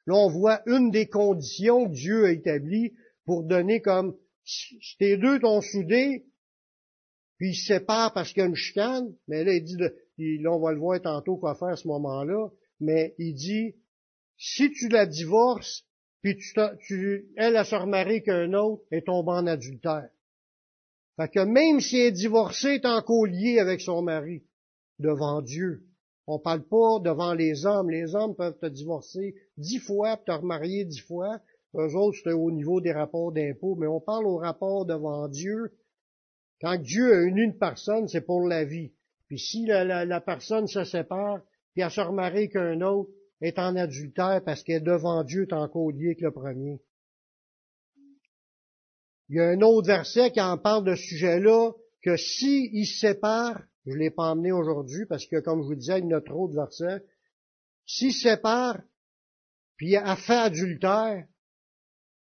[0.06, 2.94] Là, on voit une des conditions que Dieu a établies
[3.26, 6.26] pour donner comme, si tes deux t'ont soudé,
[7.38, 9.94] puis ils se séparent parce qu'il y a une chicane, mais là, il dit, de,
[10.18, 13.76] là, on va le voir tantôt quoi faire à ce moment-là, mais il dit,
[14.38, 15.84] si tu la divorces,
[16.22, 16.54] puis tu,
[16.86, 20.10] tu elle a se remarré qu'un autre, est tombe en adultère.
[21.16, 24.44] Fait que même si elle est divorcée, elle est encore liée avec son mari
[25.00, 25.84] devant Dieu.
[26.28, 27.90] On parle pas devant les hommes.
[27.90, 31.40] Les hommes peuvent te divorcer dix fois, te remarier dix fois.
[31.76, 35.72] Eux autres, c'est au niveau des rapports d'impôts, mais on parle au rapport devant Dieu.
[36.62, 38.92] Quand Dieu a uni une personne, c'est pour la vie.
[39.28, 41.42] Puis si la, personne se sépare,
[41.74, 45.54] puis elle se remarie qu'un autre, est en adultère parce qu'elle est devant Dieu est
[45.54, 46.82] encore liée que le premier.
[49.30, 51.72] Il y a un autre verset qui en parle de ce sujet-là,
[52.02, 55.68] que si il se sépare, je ne l'ai pas emmené aujourd'hui parce que, comme je
[55.68, 57.04] vous disais, il y a trop de versets,
[57.86, 58.82] s'il se sépare,
[59.76, 61.26] puis a fait adultère,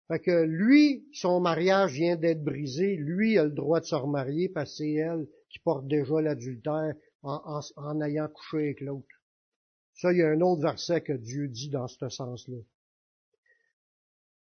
[0.08, 4.48] fait que lui, son mariage vient d'être brisé, lui a le droit de se remarier
[4.48, 9.13] parce que c'est elle qui porte déjà l'adultère en, ayant couché avec l'autre.
[9.94, 12.58] Ça, il y a un autre verset que Dieu dit dans ce sens-là.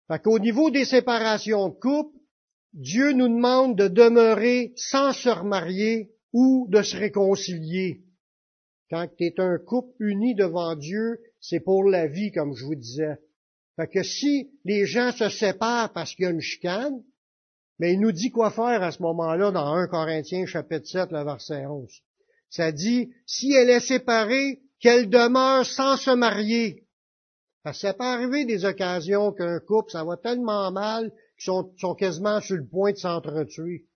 [0.09, 2.19] Fait qu'au niveau des séparations de couple,
[2.73, 8.05] Dieu nous demande de demeurer sans se remarier ou de se réconcilier.
[8.91, 12.75] Quand tu es un couple uni devant Dieu, c'est pour la vie, comme je vous
[12.75, 13.19] disais.
[13.77, 17.03] Fait que si les gens se séparent parce qu'il y a une chicane,
[17.79, 21.25] mais il nous dit quoi faire à ce moment-là dans 1 Corinthiens chapitre 7, le
[21.25, 21.91] verset 11.
[22.51, 26.85] Ça dit, si elle est séparée, qu'elle demeure sans se marier.
[27.63, 31.95] Parce que ça peut arriver des occasions qu'un couple, ça va tellement mal qu'ils sont,
[31.95, 33.87] quasiment sur le point de s'entretuer.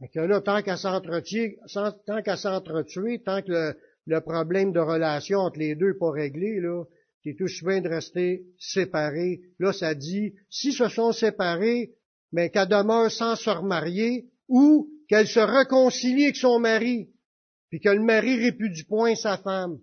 [0.00, 1.58] Fait que là, tant qu'à s'entretuer,
[2.06, 6.58] tant qu'à s'entretuer, tant que le, problème de relation entre les deux n'est pas réglé,
[6.60, 6.84] là,
[7.22, 9.42] c'est tout bien de rester séparés.
[9.58, 11.92] Là, ça dit, si se sont séparés,
[12.32, 17.10] mais qu'elle demeure sans se remarier, ou qu'elle se réconcilie avec son mari,
[17.70, 19.80] puis que le mari répudie point sa femme.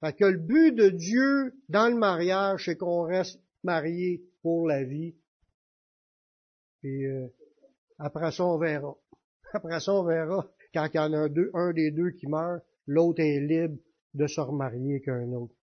[0.00, 4.84] Fait que le but de Dieu dans le mariage, c'est qu'on reste marié pour la
[4.84, 5.14] vie.
[6.82, 7.26] Et euh,
[7.98, 8.94] après ça, on verra.
[9.52, 10.48] Après ça, on verra.
[10.72, 13.78] Quand il y en a un des deux qui meurt, l'autre est libre
[14.14, 15.54] de se remarier qu'un autre.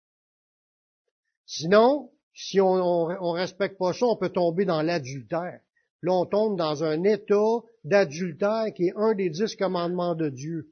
[1.46, 5.60] Sinon, si on, on, respecte pas ça, on peut tomber dans l'adultère.
[6.02, 10.71] Là, on tombe dans un état d'adultère qui est un des dix commandements de Dieu.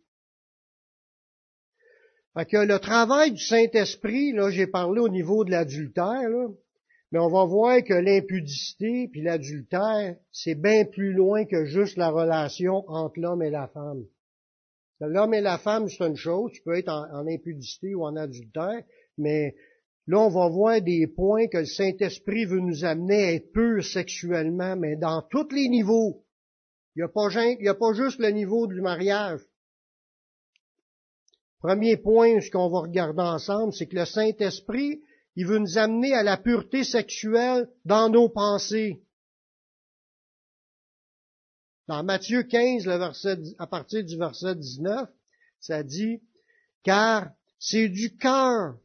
[2.39, 6.29] Fait que le travail du Saint-Esprit, là, j'ai parlé au niveau de l'adultère,
[7.11, 12.09] mais on va voir que l'impudicité puis l'adultère, c'est bien plus loin que juste la
[12.09, 14.05] relation entre l'homme et la femme.
[15.01, 18.83] L'homme et la femme, c'est une chose, tu peux être en, impudicité ou en adultère,
[19.17, 19.55] mais
[20.07, 23.81] Là, on va voir des points que le Saint-Esprit veut nous amener à être peu
[23.81, 26.23] sexuellement, mais dans tous les niveaux.
[26.95, 26.99] Il
[27.59, 29.41] n'y a pas juste le niveau du mariage.
[31.59, 35.01] Premier point, ce qu'on va regarder ensemble, c'est que le Saint-Esprit,
[35.35, 39.01] il veut nous amener à la pureté sexuelle dans nos pensées.
[41.87, 45.09] Dans Matthieu 15, le verset, à partir du verset 19,
[45.59, 46.21] ça dit,
[46.83, 48.77] car c'est du cœur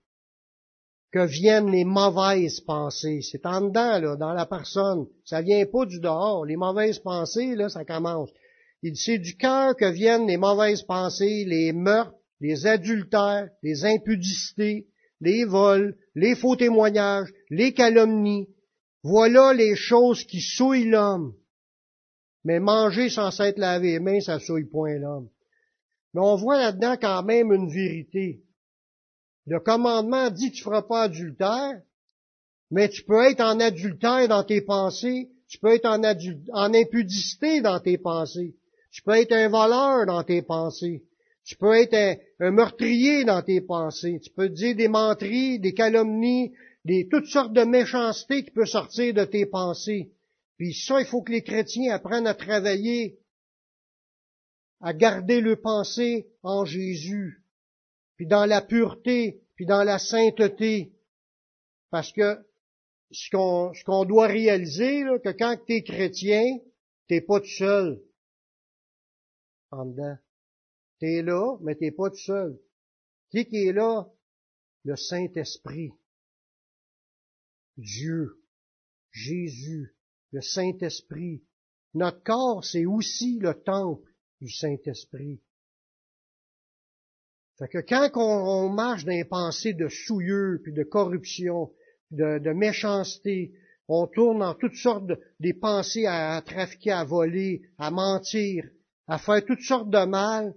[1.13, 3.21] que viennent les mauvaises pensées.
[3.23, 5.07] C'est en dedans, là, dans la personne.
[5.25, 6.45] Ça vient pas du dehors.
[6.45, 8.31] Les mauvaises pensées, là, ça commence.
[8.83, 14.88] Il c'est du cœur que viennent les mauvaises pensées, les meurtres, les adultères, les impudicités,
[15.20, 18.49] les vols, les faux témoignages, les calomnies.
[19.03, 21.35] Voilà les choses qui souillent l'homme.
[22.44, 25.29] Mais manger sans s'être lavé les mains, ça souille point l'homme.
[26.12, 28.42] Mais on voit là-dedans quand même une vérité.
[29.47, 31.81] Le commandement dit tu feras pas adultère,
[32.70, 37.61] mais tu peux être en adultère dans tes pensées, tu peux être en, en impudicité
[37.61, 38.55] dans tes pensées,
[38.90, 41.05] tu peux être un voleur dans tes pensées,
[41.44, 41.94] tu peux être
[42.40, 46.52] un, meurtrier dans tes pensées, tu peux dire des menteries, des calomnies,
[46.85, 50.11] des toutes sortes de méchancetés qui peuvent sortir de tes pensées.
[50.57, 53.18] Puis ça, il faut que les chrétiens apprennent à travailler,
[54.80, 57.44] à garder le pensée en Jésus
[58.16, 60.92] puis dans la pureté, puis dans la sainteté.
[61.90, 62.38] Parce que
[63.11, 66.42] ce qu'on, ce qu'on doit réaliser, là, que quand tu es chrétien,
[67.09, 68.02] t'es pas tout seul
[69.70, 69.94] en.
[71.05, 72.59] T'es là, mais t'es pas tout seul.
[73.31, 74.11] Qui est là?
[74.85, 75.93] Le Saint-Esprit.
[77.77, 78.43] Dieu.
[79.12, 79.95] Jésus.
[80.33, 81.45] Le Saint-Esprit.
[81.93, 85.43] Notre corps, c'est aussi le temple du Saint-Esprit.
[87.59, 91.71] Fait que quand on, marche dans pensées de souillure, puis de corruption,
[92.12, 93.53] de, de méchanceté,
[93.88, 98.64] on tourne dans toutes sortes de des pensées à, trafiquer, à voler, à mentir,
[99.07, 100.55] à faire toutes sortes de mal.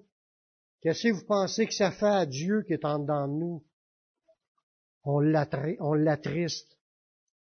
[0.82, 3.64] Qu'est-ce que vous pensez que ça fait à Dieu qui est en dedans de nous?
[5.04, 6.78] On l'attriste.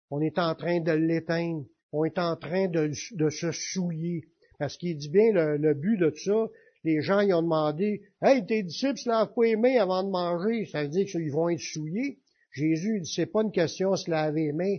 [0.10, 1.66] On est en train de l'éteindre.
[1.92, 4.26] On est en train de, se souiller.
[4.58, 6.48] Parce qu'il dit bien le, but de tout ça,
[6.84, 10.10] les gens ils ont demandé, Hey, tes disciples se lavent pas les mains avant de
[10.10, 12.20] manger, ça veut dire qu'ils vont être souillés.
[12.52, 14.78] Jésus dit, c'est pas une question de se laver les mains,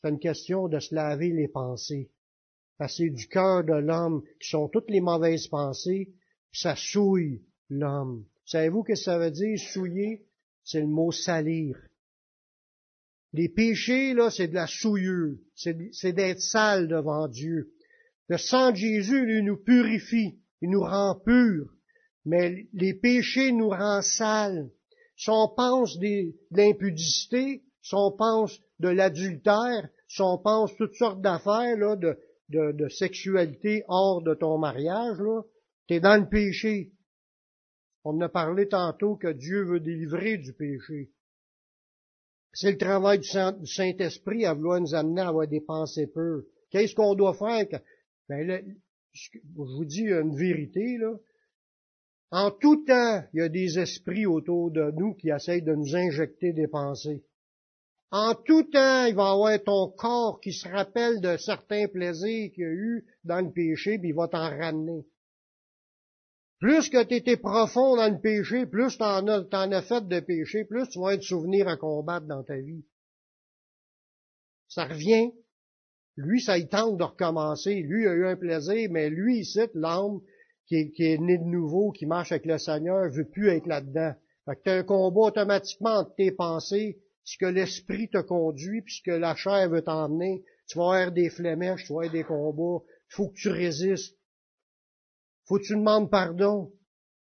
[0.00, 2.10] c'est une question de se laver les pensées.
[2.78, 6.14] Parce que c'est du cœur de l'homme qui sont toutes les mauvaises pensées,
[6.50, 8.24] puis ça souille l'homme.
[8.44, 10.26] Savez-vous que ça veut dire, souiller?
[10.64, 11.76] C'est le mot salir.
[13.32, 15.36] Les péchés, là, c'est de la souillure.
[15.54, 17.72] C'est d'être sale devant Dieu.
[18.28, 20.38] Le sang de Jésus, lui, nous purifie.
[20.60, 21.70] Il nous rend purs.
[22.24, 24.70] Mais les péchés nous rendent sales.
[25.16, 31.20] Si on pense de l'impudicité, si on pense de l'adultère, si on pense toutes sortes
[31.20, 35.42] d'affaires, là, de, de, de, sexualité hors de ton mariage, là,
[35.88, 36.92] t'es dans le péché.
[38.04, 41.10] On a parlé tantôt que Dieu veut délivrer du péché.
[42.52, 46.44] C'est le travail du Saint-Esprit à vouloir nous amener à avoir des pensées pures.
[46.70, 47.80] Qu'est-ce qu'on doit faire?
[48.28, 48.76] Ben,
[49.12, 51.14] je vous dis une vérité, là.
[52.30, 55.94] En tout temps, il y a des esprits autour de nous qui essayent de nous
[55.94, 57.22] injecter des pensées.
[58.10, 62.50] En tout temps, il va y avoir ton corps qui se rappelle de certains plaisirs
[62.52, 65.06] qu'il y a eu dans le péché, puis il va t'en ramener.
[66.62, 70.20] Plus que tu étais profond dans le péché, plus tu en as, as fait de
[70.20, 72.84] péché, plus tu vas être souvenir à combattre dans ta vie.
[74.68, 75.32] Ça revient.
[76.16, 77.82] Lui, ça y tente de recommencer.
[77.82, 80.20] Lui a eu un plaisir, mais lui, ici, l'âme
[80.68, 83.66] qui est, qui est né de nouveau, qui marche avec le Seigneur, veut plus être
[83.66, 84.14] là-dedans.
[84.44, 89.02] Fait que tu as un combat automatiquement entre tes pensées, ce l'esprit te conduit, puis
[89.04, 90.44] ce la chair veut t'emmener.
[90.68, 92.84] Tu vas avoir des flémèches, tu vas avoir des combats.
[93.10, 94.16] Il faut que tu résistes.
[95.46, 96.72] Faut tu demandes pardon.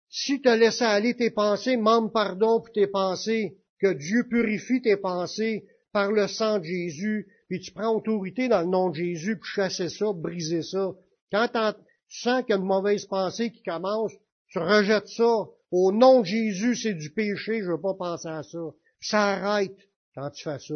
[0.09, 4.81] Si tu as laissé aller tes pensées, demande pardon pour tes pensées, que Dieu purifie
[4.81, 8.95] tes pensées par le sang de Jésus, puis tu prends autorité dans le nom de
[8.95, 10.93] Jésus pour chasser ça, briser ça.
[11.31, 14.13] Quand tu sens qu'il y a une mauvaise pensée qui commence,
[14.49, 15.47] tu rejettes ça.
[15.71, 18.59] Au nom de Jésus, c'est du péché, je veux pas penser à ça.
[19.01, 19.77] ça arrête
[20.15, 20.75] quand tu fais ça.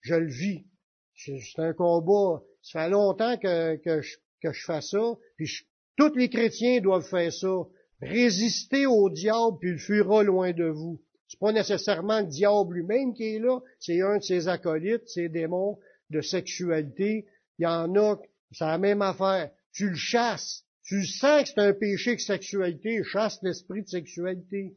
[0.00, 0.66] Je le vis.
[1.14, 2.42] C'est un combat.
[2.62, 5.64] Ça fait longtemps que, que, je, que je fais ça, puis je,
[6.00, 7.66] tous les chrétiens doivent faire ça.
[8.00, 11.00] Résister au diable, puis il fuira loin de vous.
[11.28, 15.28] C'est pas nécessairement le diable lui-même qui est là, c'est un de ses acolytes, ses
[15.28, 17.26] démons de sexualité.
[17.58, 18.16] Il y en a,
[18.52, 19.50] c'est la même affaire.
[19.72, 20.64] Tu le chasses.
[20.82, 24.76] Tu sens que c'est un péché de sexualité, chasse l'esprit de sexualité,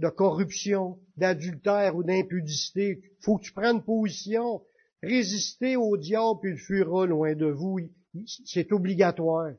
[0.00, 3.00] de corruption, d'adultère ou d'impudicité.
[3.20, 4.62] Faut que tu prennes position.
[5.02, 7.78] Résister au diable, puis il fuira loin de vous.
[8.26, 9.52] C'est obligatoire.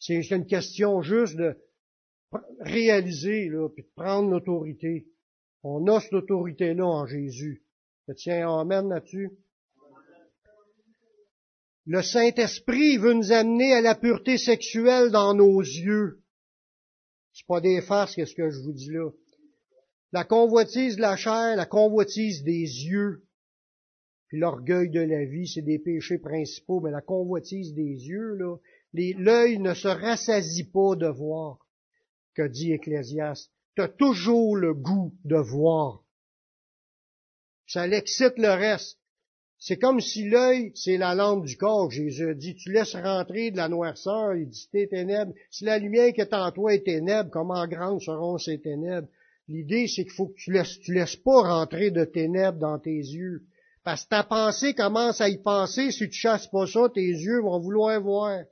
[0.00, 1.56] C'est une question juste de
[2.60, 5.06] réaliser, là, puis de prendre l'autorité.
[5.62, 7.62] On a cette autorité-là en Jésus.
[8.16, 9.30] Tiens Amen là-dessus.
[11.86, 16.22] Le Saint-Esprit veut nous amener à la pureté sexuelle dans nos yeux.
[17.32, 19.10] C'est pas des farces, qu'est-ce que je vous dis là.
[20.12, 23.24] La convoitise de la chair, la convoitise des yeux,
[24.28, 28.56] puis l'orgueil de la vie, c'est des péchés principaux, mais la convoitise des yeux, là,
[28.92, 31.58] l'œil ne se rassasie pas de voir,
[32.34, 33.50] que dit Ecclésiaste.
[33.76, 36.02] Tu as toujours le goût de voir.
[37.66, 38.98] Ça l'excite le reste.
[39.58, 41.90] C'est comme si l'œil, c'est la lampe du corps.
[41.90, 45.34] Jésus dit, tu laisses rentrer de la noirceur, il dit, tes ténèbres.
[45.50, 49.06] Si la lumière qui est en toi est ténèbres, comment grandes seront ces ténèbres?
[49.48, 52.96] L'idée, c'est qu'il faut que tu laisses, tu laisses pas rentrer de ténèbres dans tes
[52.96, 53.42] yeux.
[53.84, 57.42] Parce que ta pensée commence à y penser, si tu chasses pas ça, tes yeux
[57.42, 58.42] vont vouloir voir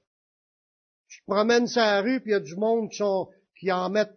[1.09, 3.91] tu promènes sur la rue, puis il y a du monde qui, sont, qui en
[3.91, 4.17] mettent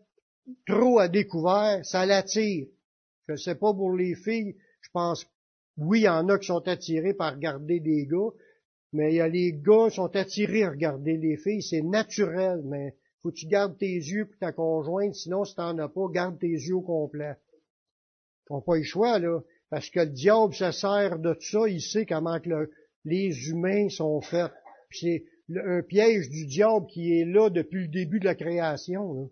[0.68, 2.68] trop à découvert, ça l'attire.
[3.28, 5.26] Je sais pas pour les filles, je pense,
[5.78, 8.32] oui, il y en a qui sont attirés par regarder des gars,
[8.94, 12.62] mais il y a les gars qui sont attirés à regarder les filles, c'est naturel,
[12.66, 16.08] mais faut que tu gardes tes yeux pour ta conjointe, sinon si t'en as pas,
[16.12, 17.36] garde tes yeux au complet.
[18.50, 21.82] Ils n'ont pas le choix, là, parce que le diable se sert de ça, il
[21.82, 22.70] sait comment que
[23.06, 24.52] les humains sont faits.
[24.90, 29.14] Puis un piège du diable qui est là depuis le début de la création.
[29.14, 29.28] Là.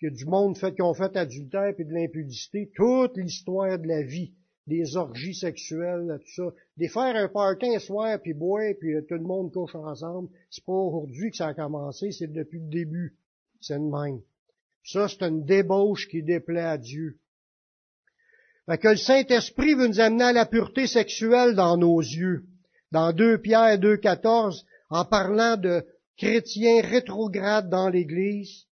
[0.00, 4.02] Que du monde fait qui ont fait adultère et de l'impudicité, toute l'histoire de la
[4.02, 4.32] vie,
[4.66, 6.54] des orgies sexuelles, tout ça.
[6.76, 10.64] Des faire un party soir, puis boire, puis euh, tout le monde couche ensemble, c'est
[10.64, 13.16] pas aujourd'hui que ça a commencé, c'est depuis le début.
[13.60, 14.20] C'est le même.
[14.84, 17.18] Ça, c'est une débauche qui déplaît à Dieu.
[18.66, 22.44] Fait que le Saint-Esprit veut nous amener à la pureté sexuelle dans nos yeux.
[22.90, 25.86] Dans 2 Pierre 2.14, en parlant de
[26.18, 28.66] chrétiens rétrogrades dans l'Église.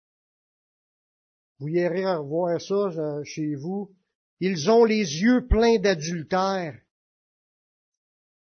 [1.58, 3.90] Vous irez revoir ça chez vous.
[4.38, 6.78] Ils ont les yeux pleins d'adultère.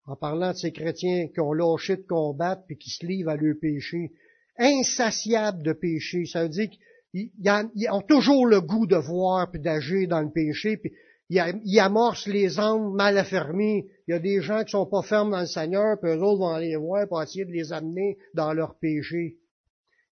[0.06, 3.36] En parlant de ces chrétiens qui ont lâché de combattre puis qui se livrent à
[3.36, 4.12] leur péché.
[4.58, 6.26] insatiables de péché.
[6.26, 6.68] Ça veut dire
[7.12, 10.92] qu'ils ont toujours le goût de voir puis d'agir dans le péché, puis
[11.28, 13.86] ils amorcent les âmes mal affermies.
[14.12, 16.40] Il y a des gens qui sont pas fermes dans le Seigneur, puis eux autres
[16.40, 19.38] vont aller voir pour essayer de les amener dans leur péché.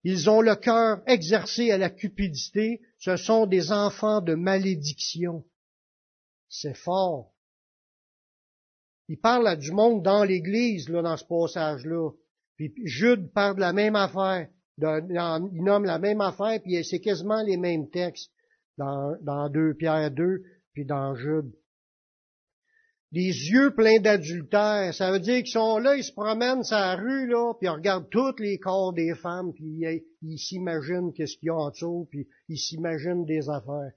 [0.05, 2.81] Ils ont le cœur exercé à la cupidité.
[2.97, 5.45] Ce sont des enfants de malédiction.
[6.49, 7.35] C'est fort.
[9.09, 12.11] Il parle à du monde dans l'Église, là, dans ce passage-là.
[12.57, 14.49] Puis Jude parle de la même affaire.
[14.79, 18.33] il nomme la même affaire, puis c'est quasiment les mêmes textes
[18.79, 20.43] dans, dans 2 Pierre 2,
[20.73, 21.53] puis dans Jude.
[23.13, 27.27] Des yeux pleins d'adultère, ça veut dire qu'ils sont là, ils se promènent la rue,
[27.27, 29.83] là, puis ils regardent tous les corps des femmes, puis
[30.23, 33.91] ils, s'imaginent qu'est-ce qu'il y a en dessous, puis ils s'imaginent des affaires.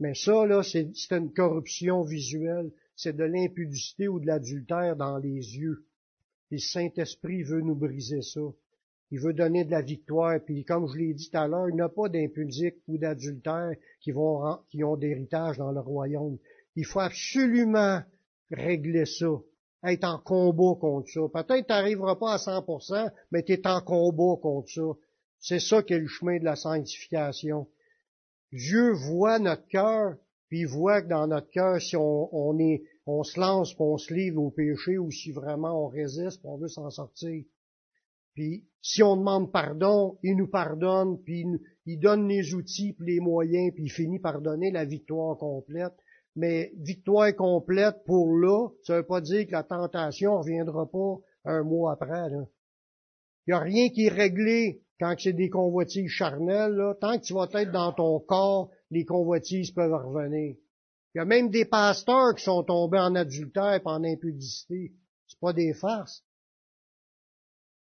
[0.00, 5.56] Mais ça, là, c'est une corruption visuelle, c'est de l'impudicité ou de l'adultère dans les
[5.56, 5.86] yeux.
[6.50, 8.42] Et Saint-Esprit veut nous briser ça.
[9.10, 11.76] Il veut donner de la victoire, puis comme je l'ai dit tout à l'heure, il
[11.76, 14.12] n'y a pas d'impudique ou d'adultère qui,
[14.68, 16.36] qui ont d'héritage dans le royaume.
[16.76, 18.02] Il faut absolument
[18.52, 19.40] régler ça,
[19.84, 21.20] être en combat contre ça.
[21.32, 24.82] Peut-être tu pas à 100%, mais tu es en combat contre ça.
[25.38, 27.66] C'est ça qui est le chemin de la sanctification.
[28.52, 30.16] Dieu voit notre cœur,
[30.48, 33.96] puis il voit que dans notre cœur, si on, est, on se lance, puis on
[33.96, 37.44] se livre au péché, ou si vraiment on résiste, puis on veut s'en sortir.
[38.34, 41.44] Puis si on demande pardon, il nous pardonne, puis
[41.86, 45.94] il, donne les outils, puis les moyens, puis il finit par donner la victoire complète
[46.34, 51.62] mais victoire complète pour là, ça veut pas dire que la tentation reviendra pas un
[51.62, 52.30] mois après.
[52.30, 52.46] Il
[53.48, 56.80] n'y a rien qui est réglé quand c'est des convoitises charnelles.
[57.00, 60.56] Tant que tu vas être dans ton corps, les convoitises peuvent revenir.
[61.14, 64.94] Il y a même des pasteurs qui sont tombés en adultère et en impudicité.
[65.26, 66.24] C'est pas des farces.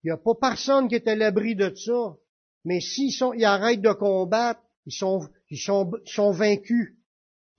[0.04, 2.16] Il n'y a pas personne qui est à l'abri de ça.
[2.64, 6.99] Mais s'ils sont, ils arrêtent de combattre, ils sont, ils sont vaincus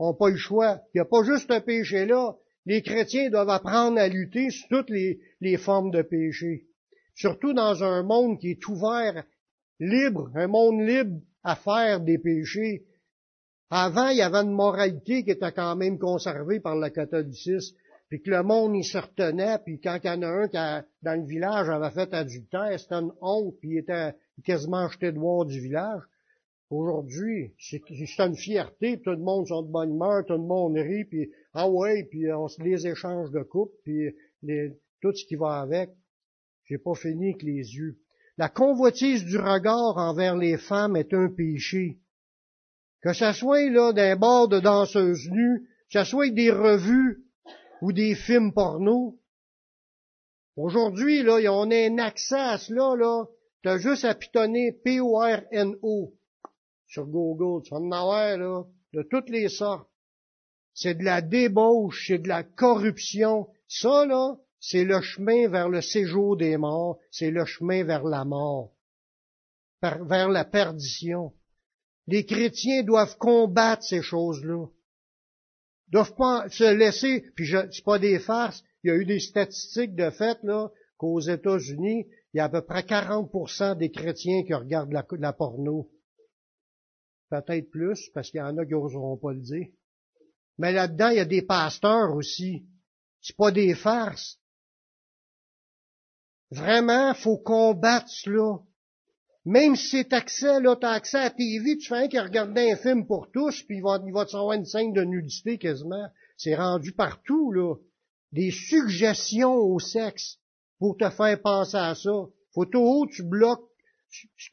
[0.00, 0.80] n'ont pas le choix.
[0.94, 2.34] Il n'y a pas juste un péché là.
[2.66, 6.66] Les chrétiens doivent apprendre à lutter sur toutes les, formes de péché.
[7.14, 9.24] Surtout dans un monde qui est ouvert,
[9.78, 12.84] libre, un monde libre à faire des péchés.
[13.70, 17.76] Avant, il y avait une moralité qui était quand même conservée par le catholicisme,
[18.08, 20.86] puis que le monde y se retenait, puis quand il y en a un qui,
[21.02, 25.18] dans le village, avait fait adultère, c'était une honte, puis il était quasiment jeté de
[25.18, 26.02] voir du village.
[26.70, 31.04] Aujourd'hui, c'est une fierté, tout le monde sont de bonne humeur, tout le monde rit,
[31.04, 34.14] puis ah ouais, puis on se les échanges de coupe, puis
[35.02, 35.90] tout ce qui va avec.
[36.66, 37.98] J'ai pas fini avec les yeux.
[38.36, 41.98] La convoitise du regard envers les femmes est un péché.
[43.02, 47.24] Que ça soit là d'un bord de danseuses nues, que ça soit des revues
[47.82, 49.18] ou des films porno.
[50.54, 53.24] Aujourd'hui, là, on a un accès à cela, là.
[53.64, 56.14] T'as juste à pitonner P-O-R-N-O
[56.90, 59.88] sur Google, tu vas là, de toutes les sortes.
[60.74, 63.48] C'est de la débauche, c'est de la corruption.
[63.68, 68.24] Ça, là, c'est le chemin vers le séjour des morts, c'est le chemin vers la
[68.24, 68.72] mort,
[69.82, 71.32] vers la perdition.
[72.08, 74.66] Les chrétiens doivent combattre ces choses-là.
[75.88, 79.94] Doivent pas se laisser, puis c'est pas des farces, il y a eu des statistiques
[79.94, 84.54] de fait, là, qu'aux États-Unis, il y a à peu près 40% des chrétiens qui
[84.54, 85.88] regardent la porno.
[87.30, 89.68] Peut-être plus, parce qu'il y en a qui n'oseront pas le dire.
[90.58, 92.66] Mais là-dedans, il y a des pasteurs aussi.
[93.22, 94.38] C'est pas des farces.
[96.50, 98.58] Vraiment, faut combattre cela.
[99.44, 102.56] Même si c'est accès, là, t'as accès à la TV, tu fais un qui regarde
[102.58, 105.56] un film pour tous, puis il va, il va te savoir une scène de nudité
[105.56, 106.08] quasiment.
[106.36, 107.76] C'est rendu partout, là.
[108.32, 110.38] Des suggestions au sexe
[110.78, 112.26] pour te faire penser à ça.
[112.52, 113.69] Faut haut, tu bloques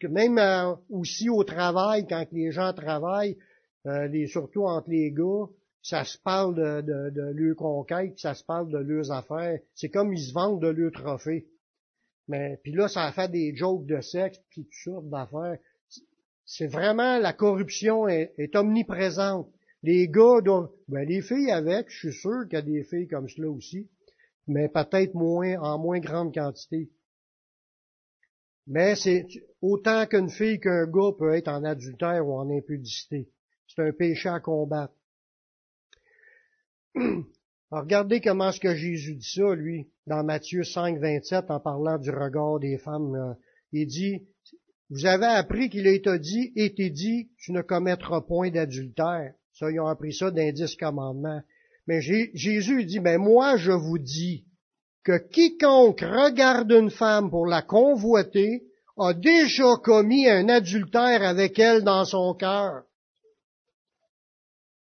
[0.10, 3.38] même euh, aussi au travail, quand les gens travaillent,
[3.86, 5.46] euh, surtout entre les gars,
[5.82, 9.60] ça se parle de, de, de leur conquête, ça se parle de leurs affaires.
[9.74, 11.48] C'est comme ils se vendent de leurs trophées.
[12.28, 15.58] Mais puis là, ça a fait des jokes de sexe, puis toutes sortes d'affaires.
[16.46, 19.50] C'est vraiment la corruption est, omniprésente.
[19.84, 20.42] Les gars
[20.88, 23.88] ben les filles avec, je suis sûr qu'il y a des filles comme cela aussi,
[24.48, 26.90] mais peut-être moins en moins grande quantité.
[28.68, 29.28] Mais c'est
[29.62, 33.30] autant qu'une fille qu'un gars peut être en adultère ou en impudicité.
[33.68, 34.94] C'est un péché à combattre.
[36.96, 41.98] Alors regardez comment est-ce que Jésus dit ça, lui, dans Matthieu 5, 27, en parlant
[41.98, 43.16] du regard des femmes.
[43.16, 43.34] Euh,
[43.74, 44.26] il dit,
[44.90, 49.34] vous avez appris qu'il a été dit, été dit, tu ne commettras point d'adultère.
[49.52, 51.42] Ça, ils ont appris ça dix commandements.
[51.88, 54.47] Mais Jésus dit, mais moi je vous dis,
[55.08, 58.64] que quiconque regarde une femme pour la convoiter
[58.98, 62.84] a déjà commis un adultère avec elle dans son cœur.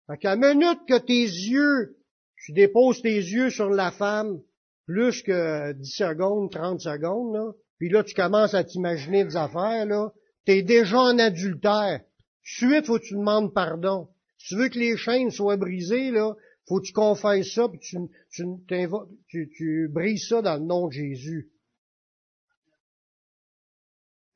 [0.08, 1.96] Fait qu'à minute que tes yeux,
[2.36, 4.42] tu déposes tes yeux sur la femme,
[4.86, 10.12] plus que 10 secondes, 30 secondes, puis là, tu commences à t'imaginer des affaires, là,
[10.44, 12.02] t'es déjà en adultère.
[12.44, 14.10] Suite, faut que tu demandes pardon.
[14.38, 16.36] Si tu veux que les chaînes soient brisées, là,
[16.70, 17.98] faut que tu confesses ça, puis tu,
[18.32, 18.46] tu,
[19.28, 21.50] tu, tu brises ça dans le nom de Jésus.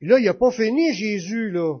[0.00, 1.78] Là, il a pas fini, Jésus, là,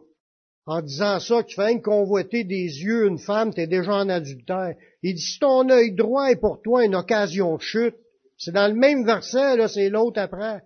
[0.66, 4.76] en disant ça, tu fais convoiter des yeux une femme, t'es déjà en adultère.
[5.02, 7.96] Il dit, si ton œil droit est pour toi une occasion de chute,
[8.38, 10.62] c'est dans le même verset, là, c'est l'autre après.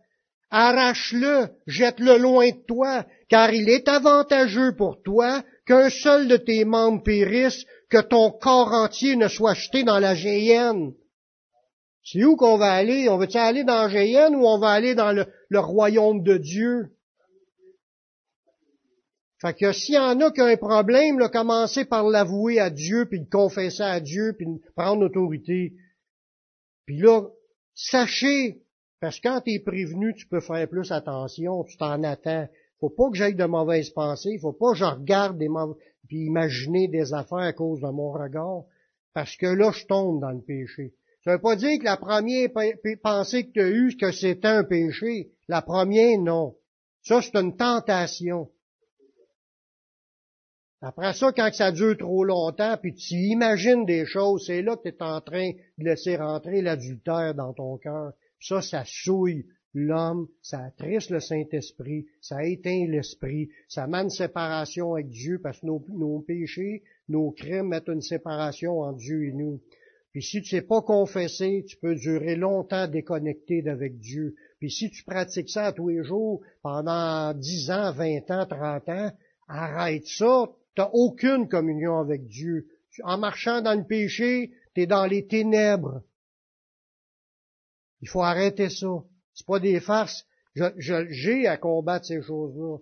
[0.51, 6.65] Arrache-le, jette-le loin de toi, car il est avantageux pour toi qu'un seul de tes
[6.65, 10.93] membres périsse, que ton corps entier ne soit jeté dans la géhenne.
[12.05, 13.09] C'est où qu'on va aller?
[13.09, 16.37] On veut-tu aller dans la géhenne ou on va aller dans le, le royaume de
[16.39, 16.91] Dieu?
[19.41, 22.71] Fait que s'il y en a qui ont un problème, là, commencez par l'avouer à
[22.71, 25.75] Dieu, puis de confesser à Dieu, puis prendre autorité.
[26.87, 27.23] Puis là,
[27.75, 28.63] sachez,
[29.01, 32.49] parce que quand tu es prévenu, tu peux faire plus attention, tu t'en attends.
[32.81, 35.77] Faut pas que j'aille de mauvaises pensées, faut pas que je regarde des mauvaises,
[36.07, 38.65] puis imaginer des affaires à cause de mon regard,
[39.15, 40.95] parce que là, je tombe dans le péché.
[41.25, 42.49] Ça veut pas dire que la première
[43.03, 45.33] pensée que tu as eue, que c'était un péché.
[45.49, 46.57] La première, non.
[47.03, 48.49] Ça, c'est une tentation.
[50.81, 54.89] Après ça, quand ça dure trop longtemps, puis tu imagines des choses, c'est là que
[54.89, 58.13] tu es en train de laisser rentrer l'adultère dans ton cœur.
[58.41, 64.95] Ça, ça souille l'homme, ça attriste le Saint-Esprit, ça éteint l'esprit, ça met une séparation
[64.95, 69.61] avec Dieu parce que nos, péchés, nos crimes mettent une séparation entre Dieu et nous.
[70.13, 74.35] Puis si tu sais pas confessé, tu peux durer longtemps déconnecté d'avec Dieu.
[74.59, 79.13] Puis si tu pratiques ça tous les jours pendant 10 ans, 20 ans, 30 ans,
[79.49, 80.47] arrête ça,
[80.77, 82.69] n'as aucune communion avec Dieu.
[83.05, 86.03] En marchant dans le péché, tu es dans les ténèbres.
[88.01, 89.05] Il faut arrêter ça.
[89.39, 90.27] C'est pas des farces.
[90.57, 92.79] Je, j'ai à combattre ces choses-là.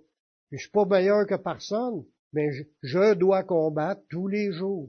[0.53, 2.03] Je suis pas meilleur que personne,
[2.33, 2.49] mais
[2.83, 4.89] je, dois combattre tous les jours.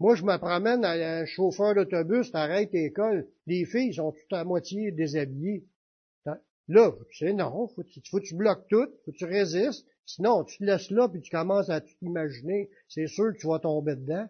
[0.00, 3.28] Moi, je me promène à un chauffeur d'autobus, t'arrêtes l'école.
[3.46, 5.66] Les filles sont toutes à moitié déshabillées.
[6.68, 9.86] Là, tu sais, non, faut, faut que tu bloques tout, faut que tu résistes.
[10.06, 13.58] Sinon, tu te laisses là, puis tu commences à t'imaginer, c'est sûr que tu vas
[13.58, 14.26] tomber dedans.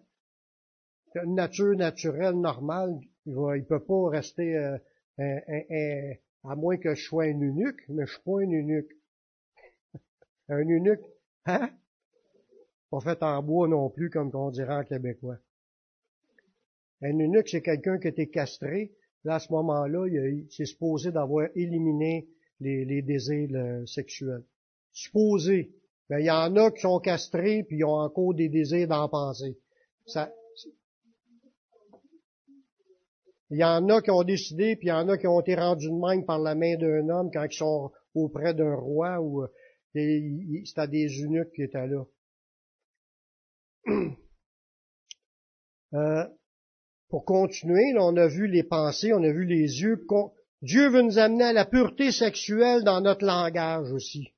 [1.14, 6.14] Une nature naturelle, normale, il ne peut pas rester, euh,
[6.45, 8.92] à moins que je sois un eunuque, mais je suis pas un eunuque.
[10.49, 11.05] un eunuque,
[11.47, 11.70] hein?
[12.90, 15.38] Pas fait en bois non plus, comme on dirait en québécois.
[17.03, 18.92] Un eunuque, c'est quelqu'un qui a été castré.
[19.24, 22.28] Là, à ce moment-là, il s'est supposé d'avoir éliminé
[22.61, 24.45] les, désirs euh, sexuels
[24.95, 25.72] supposé.
[26.09, 29.09] Ben, il y en a qui sont castrés puis ils ont encore des désirs d'en
[29.09, 29.59] penser.
[30.07, 30.32] Ça,
[33.55, 35.55] il y en a qui ont décidé, puis il y en a qui ont été
[35.55, 39.42] rendus de même par la main d'un homme quand ils sont auprès d'un roi ou
[39.42, 39.48] euh,
[39.94, 42.05] c'était des eunuques qui étaient là.
[45.92, 46.26] Euh,
[47.09, 50.05] pour continuer, on a vu les pensées, on a vu les yeux.
[50.61, 54.34] Dieu veut nous amener à la pureté sexuelle dans notre langage aussi.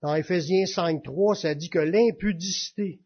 [0.00, 3.02] Dans Ephésiens 5.3, ça dit que l'impudicité,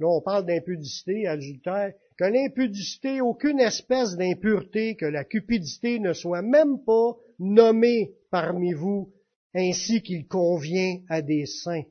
[0.00, 6.42] là on parle d'impudicité, adultère, que l'impudicité, aucune espèce d'impureté, que la cupidité ne soit
[6.42, 9.12] même pas nommée parmi vous,
[9.54, 11.84] ainsi qu'il convient à des saints.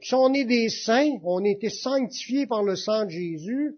[0.00, 3.76] si on est des saints, on a été sanctifiés par le sang de Jésus,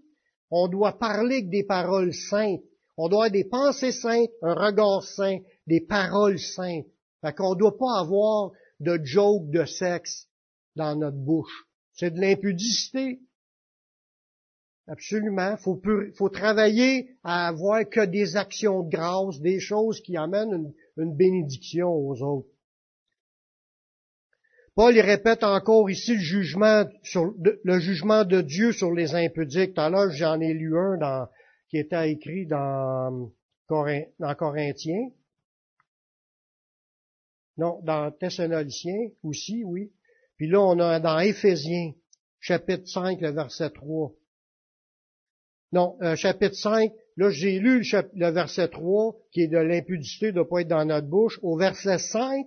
[0.51, 2.63] on doit parler avec des paroles saintes.
[2.97, 6.87] On doit avoir des pensées saintes, un regard saint, des paroles saintes.
[7.23, 10.29] Fait qu'on ne doit pas avoir de joke de sexe
[10.77, 11.67] dans notre bouche.
[11.95, 13.21] C'est de l'impudicité.
[14.87, 15.57] Absolument.
[15.57, 15.81] Faut,
[16.17, 21.89] faut travailler à avoir que des actions de grâce, des choses qui amènent une, bénédiction
[21.89, 22.49] aux autres.
[24.75, 29.75] Paul il répète encore ici le jugement, sur, le jugement de Dieu sur les impudiques.
[29.75, 31.29] Tout à l'heure, j'en ai lu un dans,
[31.69, 33.31] qui était écrit dans,
[33.69, 35.11] dans Corinthiens.
[37.57, 39.93] Non, dans Thessaloniciens aussi, oui.
[40.45, 41.95] Puis là, on a dans Éphésiens,
[42.39, 44.13] chapitre 5, le verset 3.
[45.73, 47.83] Non, euh, chapitre 5, là j'ai lu
[48.13, 51.41] le, verset 3, qui est de l'impudicité de pas être dans notre bouche.
[51.41, 52.47] Au verset 5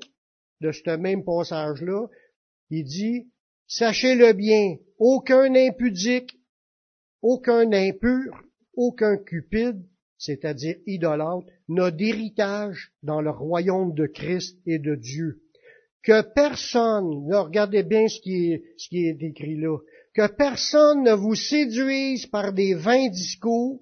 [0.62, 2.06] de ce même passage-là,
[2.70, 3.32] il dit,
[3.66, 6.38] Sachez-le bien, aucun impudique,
[7.24, 8.44] aucun impur,
[8.76, 9.84] aucun cupide,
[10.20, 15.42] c'est-à-dire idolâtres, n'a d'héritage dans le royaume de Christ et de Dieu.
[16.08, 19.78] Que personne, regardez bien ce qui, est, ce là,
[20.16, 23.82] que personne ne vous séduise par des vains discours,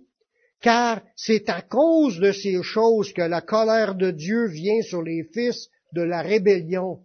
[0.59, 5.30] car c'est à cause de ces choses que la colère de Dieu vient sur les
[5.36, 7.03] fils de la rébellion.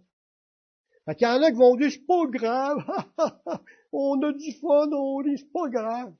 [1.07, 2.79] Il y en a qui vont dire, c'est pas grave,
[3.93, 6.13] on a du fun, on dit, c'est pas grave.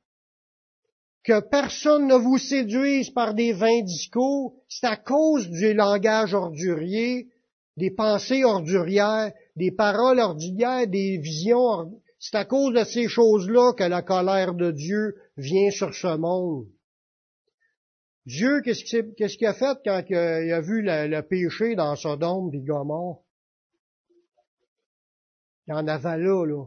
[1.24, 7.30] Que personne ne vous séduise par des vains discours, c'est à cause du langage ordurier,
[7.78, 12.02] des pensées ordurières, des paroles ordurières, des visions.
[12.20, 16.68] C'est à cause de ces choses-là que la colère de Dieu vient sur ce monde.
[18.26, 23.24] Dieu, qu'est-ce qu'il a fait quand il a vu le, péché dans Sodome et Gomorre?
[25.68, 26.66] Il en avait là, là.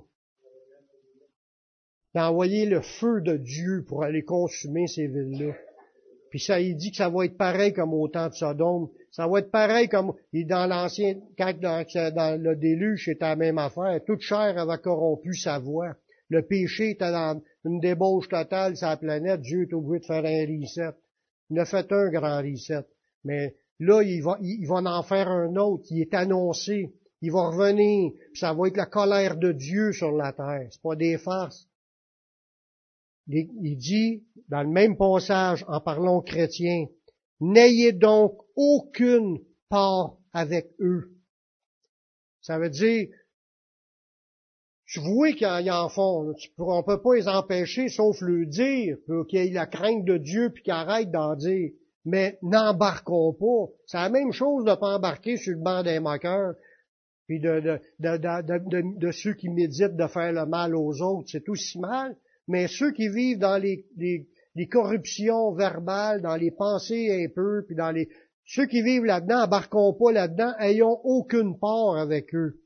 [2.15, 5.55] Il a envoyé le feu de Dieu pour aller consumer ces villes-là.
[6.35, 8.89] Puis ça, il dit que ça va être pareil comme au temps de Sodome.
[9.13, 14.01] Ça va être pareil comme dans l'ancien, quand dans, le déluge, c'était la même affaire.
[14.05, 15.95] Toute chair avait corrompu sa voix.
[16.29, 19.43] Le péché était dans une débauche totale sur la planète.
[19.43, 20.99] Dieu est obligé de faire un reset.
[21.51, 22.85] Il a fait un grand reset.
[23.23, 24.37] Mais là, il va,
[24.75, 25.85] en faire un autre.
[25.91, 26.93] Il est annoncé.
[27.23, 28.11] Il va revenir.
[28.33, 30.67] Puis ça va être la colère de Dieu sur la terre.
[30.69, 31.69] C'est pas des farces.
[33.29, 36.87] Il dit, dans le même passage, en parlant aux chrétiens,
[37.41, 39.39] n'ayez donc aucune
[39.69, 41.11] part avec eux.
[42.41, 43.09] Ça veut dire,
[44.87, 49.41] tu vois qu'ils en font, on peut pas les empêcher, sauf le dire, pour qu'ils
[49.41, 51.71] aient la crainte de Dieu, puis qu'ils arrêtent d'en dire.
[52.05, 53.73] Mais n'embarquons pas.
[53.87, 56.55] C'est la même chose de pas embarquer sur le banc des moqueurs,
[57.27, 61.29] puis de, ceux qui méditent de faire le mal aux autres.
[61.31, 62.17] C'est aussi mal.
[62.47, 63.87] Mais ceux qui vivent dans les,
[64.69, 68.09] corruptions verbales, dans les pensées un peu, puis dans les...
[68.47, 72.61] Ceux qui vivent là-dedans, embarquons pas là-dedans, ayons aucune part avec eux.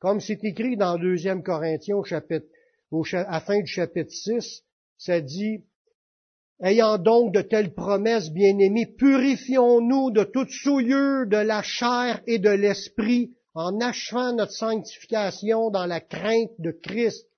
[0.00, 2.46] Comme c'est écrit dans 2 Corinthiens au chapitre,
[2.90, 4.64] au, à fin du chapitre 6,
[4.98, 5.64] ça dit,
[6.62, 12.50] Ayant donc de telles promesses, bien-aimés, purifions-nous de toute souillure de la chair et de
[12.50, 17.28] l'esprit, en achevant notre sanctification dans la crainte de Christ.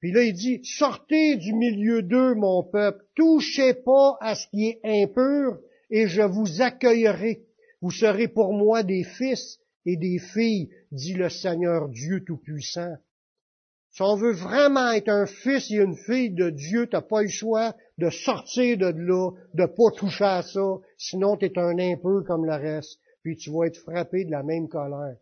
[0.00, 4.68] Puis là, il dit, sortez du milieu d'eux, mon peuple, touchez pas à ce qui
[4.68, 5.58] est impur,
[5.90, 7.44] et je vous accueillerai.
[7.82, 12.96] Vous serez pour moi des fils et des filles, dit le Seigneur Dieu Tout-Puissant.
[13.90, 17.28] Si on veut vraiment être un fils et une fille de Dieu, t'as pas le
[17.28, 22.46] choix de sortir de là, de pas toucher à ça, sinon t'es un impur comme
[22.46, 25.16] le reste, puis tu vas être frappé de la même colère.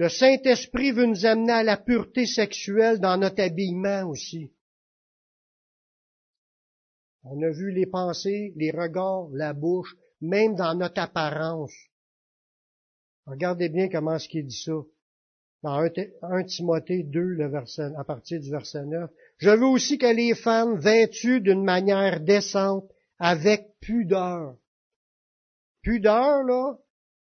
[0.00, 4.50] Le Saint-Esprit veut nous amener à la pureté sexuelle dans notre habillement aussi.
[7.22, 11.74] On a vu les pensées, les regards, la bouche, même dans notre apparence.
[13.26, 14.72] Regardez bien comment ce qu'il dit ça.
[15.62, 19.10] Dans 1 Timothée 2, le verset, à partir du verset 9.
[19.36, 24.56] Je veux aussi que les femmes vêtues d'une manière décente, avec pudeur.
[25.82, 26.78] Pudeur, là,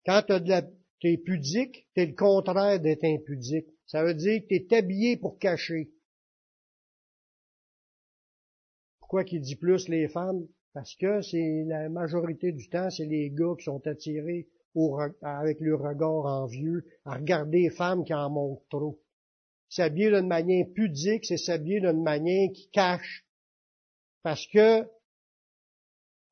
[0.05, 0.61] quand tu as de la,
[1.01, 3.67] t'es pudique, t'es le contraire d'être impudique.
[3.87, 5.91] Ça veut dire que t'es habillé pour cacher.
[8.99, 10.47] Pourquoi qu'il dit plus les femmes?
[10.73, 14.47] Parce que c'est la majorité du temps, c'est les gars qui sont attirés
[15.21, 19.01] avec le regard envieux à regarder les femmes qui en montrent trop.
[19.67, 23.25] S'habiller d'une manière pudique, c'est s'habiller d'une manière qui cache.
[24.23, 24.87] Parce que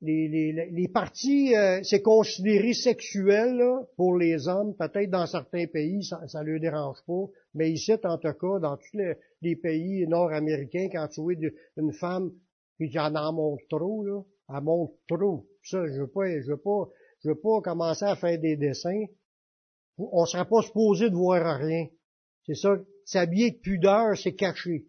[0.02, 3.62] les, parties, euh, c'est considéré sexuel
[3.98, 4.76] pour les hommes.
[4.76, 7.26] Peut-être dans certains pays, ça ne leur dérange pas.
[7.54, 8.98] Mais ici, en tout cas, dans tous
[9.42, 11.34] les, pays nord-américains, quand tu vois
[11.78, 12.32] une femme
[12.78, 15.46] puis en en montre trop, là, elle montre trop.
[15.64, 16.90] Ça, je veux pas, je veux pas,
[17.22, 19.06] je veux pas commencer à faire des dessins.
[19.98, 21.88] On sera pas supposé de voir rien.
[22.46, 22.78] C'est ça.
[23.04, 24.86] S'habiller de pudeur, c'est caché.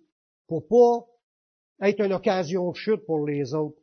[0.47, 1.07] Pour pas
[1.83, 3.80] être une occasion de chute pour les autres.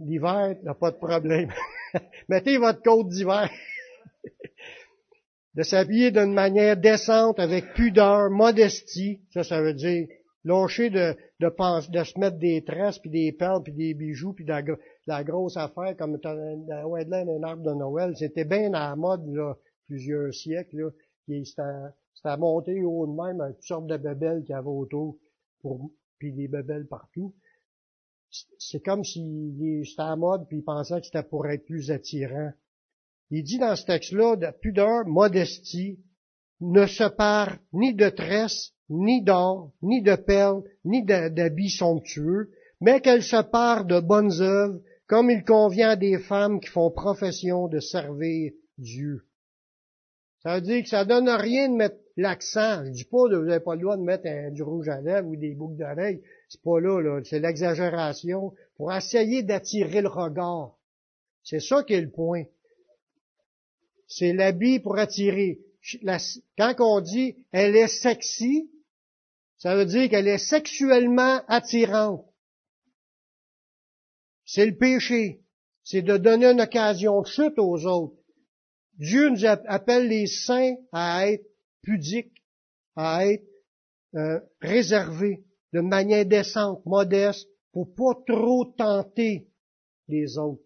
[0.00, 1.50] L'hiver, n'a pas de problème.
[2.28, 3.50] Mettez votre côte d'hiver.
[5.54, 10.06] de s'habiller d'une manière décente, avec pudeur, modestie, ça, ça veut dire
[10.44, 14.44] lâcher de, de, de se mettre des tresses, puis des perles, puis des bijoux, puis
[14.44, 14.52] de
[15.06, 18.16] la, grosse affaire, comme ouais, un arbre de Noël.
[18.16, 20.90] C'était bien à la mode, là, plusieurs siècles, là.
[21.26, 21.62] C'était
[22.24, 25.18] à monter haut de même, une sorte de bebelles qu'il y avait autour,
[25.60, 27.34] pour, puis des bebelles partout
[28.58, 32.52] c'est comme s'il était à mode puis il pensait que c'était pour être plus attirant.
[33.30, 35.98] Il dit dans ce texte-là, de pudeur, modestie,
[36.60, 42.50] ne se part ni de tresse, ni d'or, ni de perles, ni d'habits somptueux,
[42.80, 46.90] mais qu'elle se pare de bonnes œuvres, comme il convient à des femmes qui font
[46.90, 49.24] profession de servir Dieu.
[50.42, 52.84] Ça veut dire que ça donne rien de mettre l'accent.
[52.84, 55.36] Je dis pas, vous n'avez pas le droit de mettre du rouge à lèvres ou
[55.36, 56.22] des boucles d'oreilles.
[56.48, 57.20] C'est pas là, là.
[57.24, 60.76] C'est l'exagération pour essayer d'attirer le regard.
[61.42, 62.44] C'est ça qui est le point.
[64.06, 65.60] C'est l'habit pour attirer.
[66.56, 68.70] Quand on dit elle est sexy,
[69.58, 72.24] ça veut dire qu'elle est sexuellement attirante.
[74.44, 75.42] C'est le péché.
[75.84, 78.16] C'est de donner une occasion de chute aux autres.
[78.98, 81.46] Dieu nous appelle les saints à être
[81.82, 82.42] pudiques,
[82.96, 83.46] à être
[84.14, 89.48] euh, réservés de manière décente, modeste, pour pas trop tenter
[90.08, 90.62] les autres.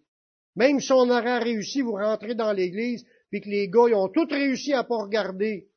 [0.56, 4.08] Même si on aurait réussi, vous rentrez dans l'église, puis que les gars, ils ont
[4.08, 5.68] tous réussi à pas regarder.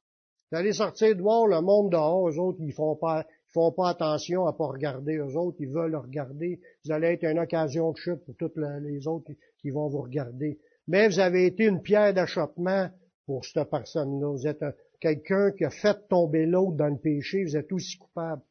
[0.51, 3.89] Vous allez sortir de voir le monde dehors, eux autres, ils font pas, font pas
[3.89, 6.59] attention à pas regarder, eux autres, ils veulent regarder.
[6.83, 10.59] Vous allez être une occasion de chute pour toutes les autres qui vont vous regarder.
[10.87, 12.89] Mais vous avez été une pierre d'achoppement
[13.25, 14.27] pour cette personne-là.
[14.27, 14.63] Vous êtes
[14.99, 18.41] quelqu'un qui a fait tomber l'autre dans le péché, vous êtes aussi coupable.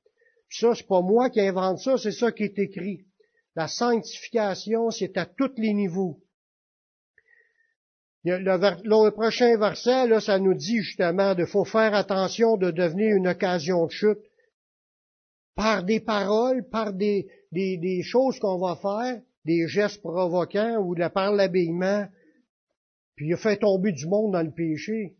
[0.50, 3.06] Ça, c'est pas moi qui invente ça, c'est ça qui est écrit.
[3.56, 6.20] La sanctification, c'est à tous les niveaux.
[8.24, 13.28] Le, prochain verset, là, ça nous dit justement de faut faire attention de devenir une
[13.28, 14.22] occasion de chute
[15.54, 17.28] par des paroles, par des,
[18.02, 22.08] choses qu'on va faire, des gestes provoquants ou de, par l'habillement,
[23.14, 25.16] puis il a fait tomber du monde dans le péché.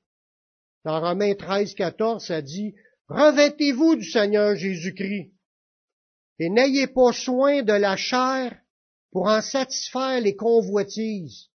[0.85, 2.75] Dans Romains 13, 14, ça dit,
[3.09, 5.33] Revêtez-vous du Seigneur Jésus-Christ
[6.39, 8.57] et n'ayez pas soin de la chair
[9.11, 11.49] pour en satisfaire les convoitises.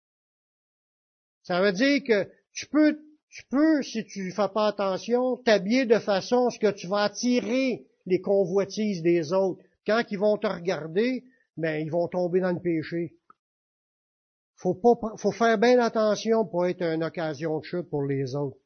[1.42, 5.98] Ça veut dire que tu peux, tu peux, si tu fais pas attention, t'habiller de
[5.98, 9.62] façon à ce que tu vas attirer les convoitises des autres.
[9.86, 11.24] Quand ils vont te regarder,
[11.56, 13.16] ben, ils vont tomber dans le péché.
[14.56, 18.58] Faut pas, faut faire bien attention pour être une occasion de chute pour les autres.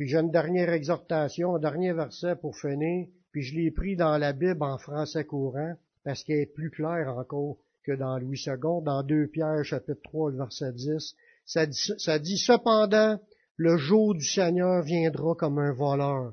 [0.00, 4.16] Puis j'ai une dernière exhortation, un dernier verset pour finir, puis je l'ai pris dans
[4.16, 5.74] la Bible en français courant,
[6.04, 10.30] parce qu'elle est plus claire encore que dans Louis II, dans 2 Pierre chapitre 3,
[10.30, 11.14] verset 10.
[11.44, 13.20] Ça dit, cependant,
[13.56, 16.32] le jour du Seigneur viendra comme un voleur.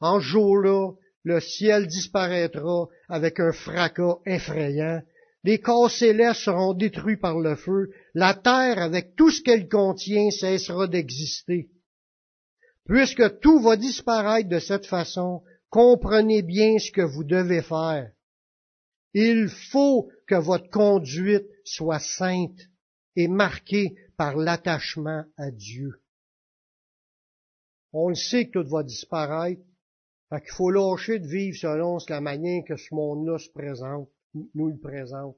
[0.00, 0.90] En jour-là,
[1.24, 5.00] le ciel disparaîtra avec un fracas effrayant,
[5.44, 10.30] les corps célestes seront détruits par le feu, la terre avec tout ce qu'elle contient
[10.30, 11.70] cessera d'exister.
[12.86, 18.12] Puisque tout va disparaître de cette façon, comprenez bien ce que vous devez faire.
[19.12, 22.60] Il faut que votre conduite soit sainte
[23.16, 26.02] et marquée par l'attachement à Dieu.
[27.92, 29.62] On le sait que tout va disparaître,
[30.28, 34.10] fait qu'il faut lâcher de vivre selon la manière que ce monde-là se présente,
[34.54, 35.36] nous le présente.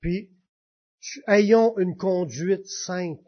[0.00, 0.30] Puis,
[1.26, 3.24] ayons une conduite sainte.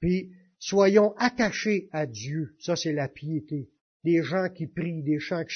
[0.00, 0.32] Puis,
[0.64, 2.54] soyons attachés à Dieu.
[2.58, 3.70] Ça, c'est la piété
[4.02, 5.54] des gens qui prient, des gens qui,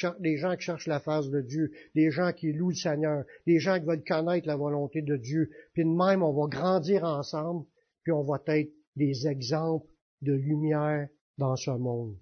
[0.65, 4.05] cherchent, la face de Dieu, des gens qui louent le Seigneur, des gens qui veulent
[4.05, 5.51] connaître la volonté de Dieu.
[5.75, 7.67] Puis de même, on va grandir ensemble,
[8.03, 9.87] puis on va être des exemples
[10.23, 12.17] de lumière dans ce monde.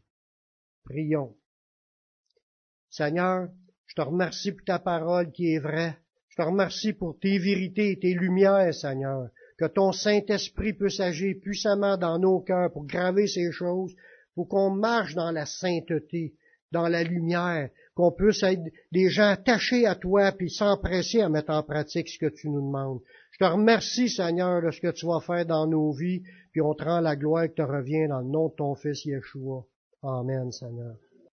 [0.85, 1.37] Prions.
[2.91, 3.49] Seigneur,
[3.87, 5.97] je te remercie pour ta parole qui est vraie.
[6.29, 9.31] Je te remercie pour tes vérités et tes lumières, Seigneur.
[9.59, 13.95] Que ton Saint-Esprit puisse agir puissamment dans nos cœurs pour graver ces choses,
[14.35, 16.35] pour qu'on marche dans la sainteté,
[16.73, 21.51] dans la lumière, qu'on puisse être des gens attachés à toi puis s'empresser à mettre
[21.51, 23.01] en pratique ce que tu nous demandes.
[23.31, 26.75] Je te remercie, Seigneur, de ce que tu vas faire dans nos vies, puis on
[26.75, 29.65] te rend la gloire qui te revient dans le nom de ton Fils Yeshua.
[30.03, 30.97] Amen, Seigneur.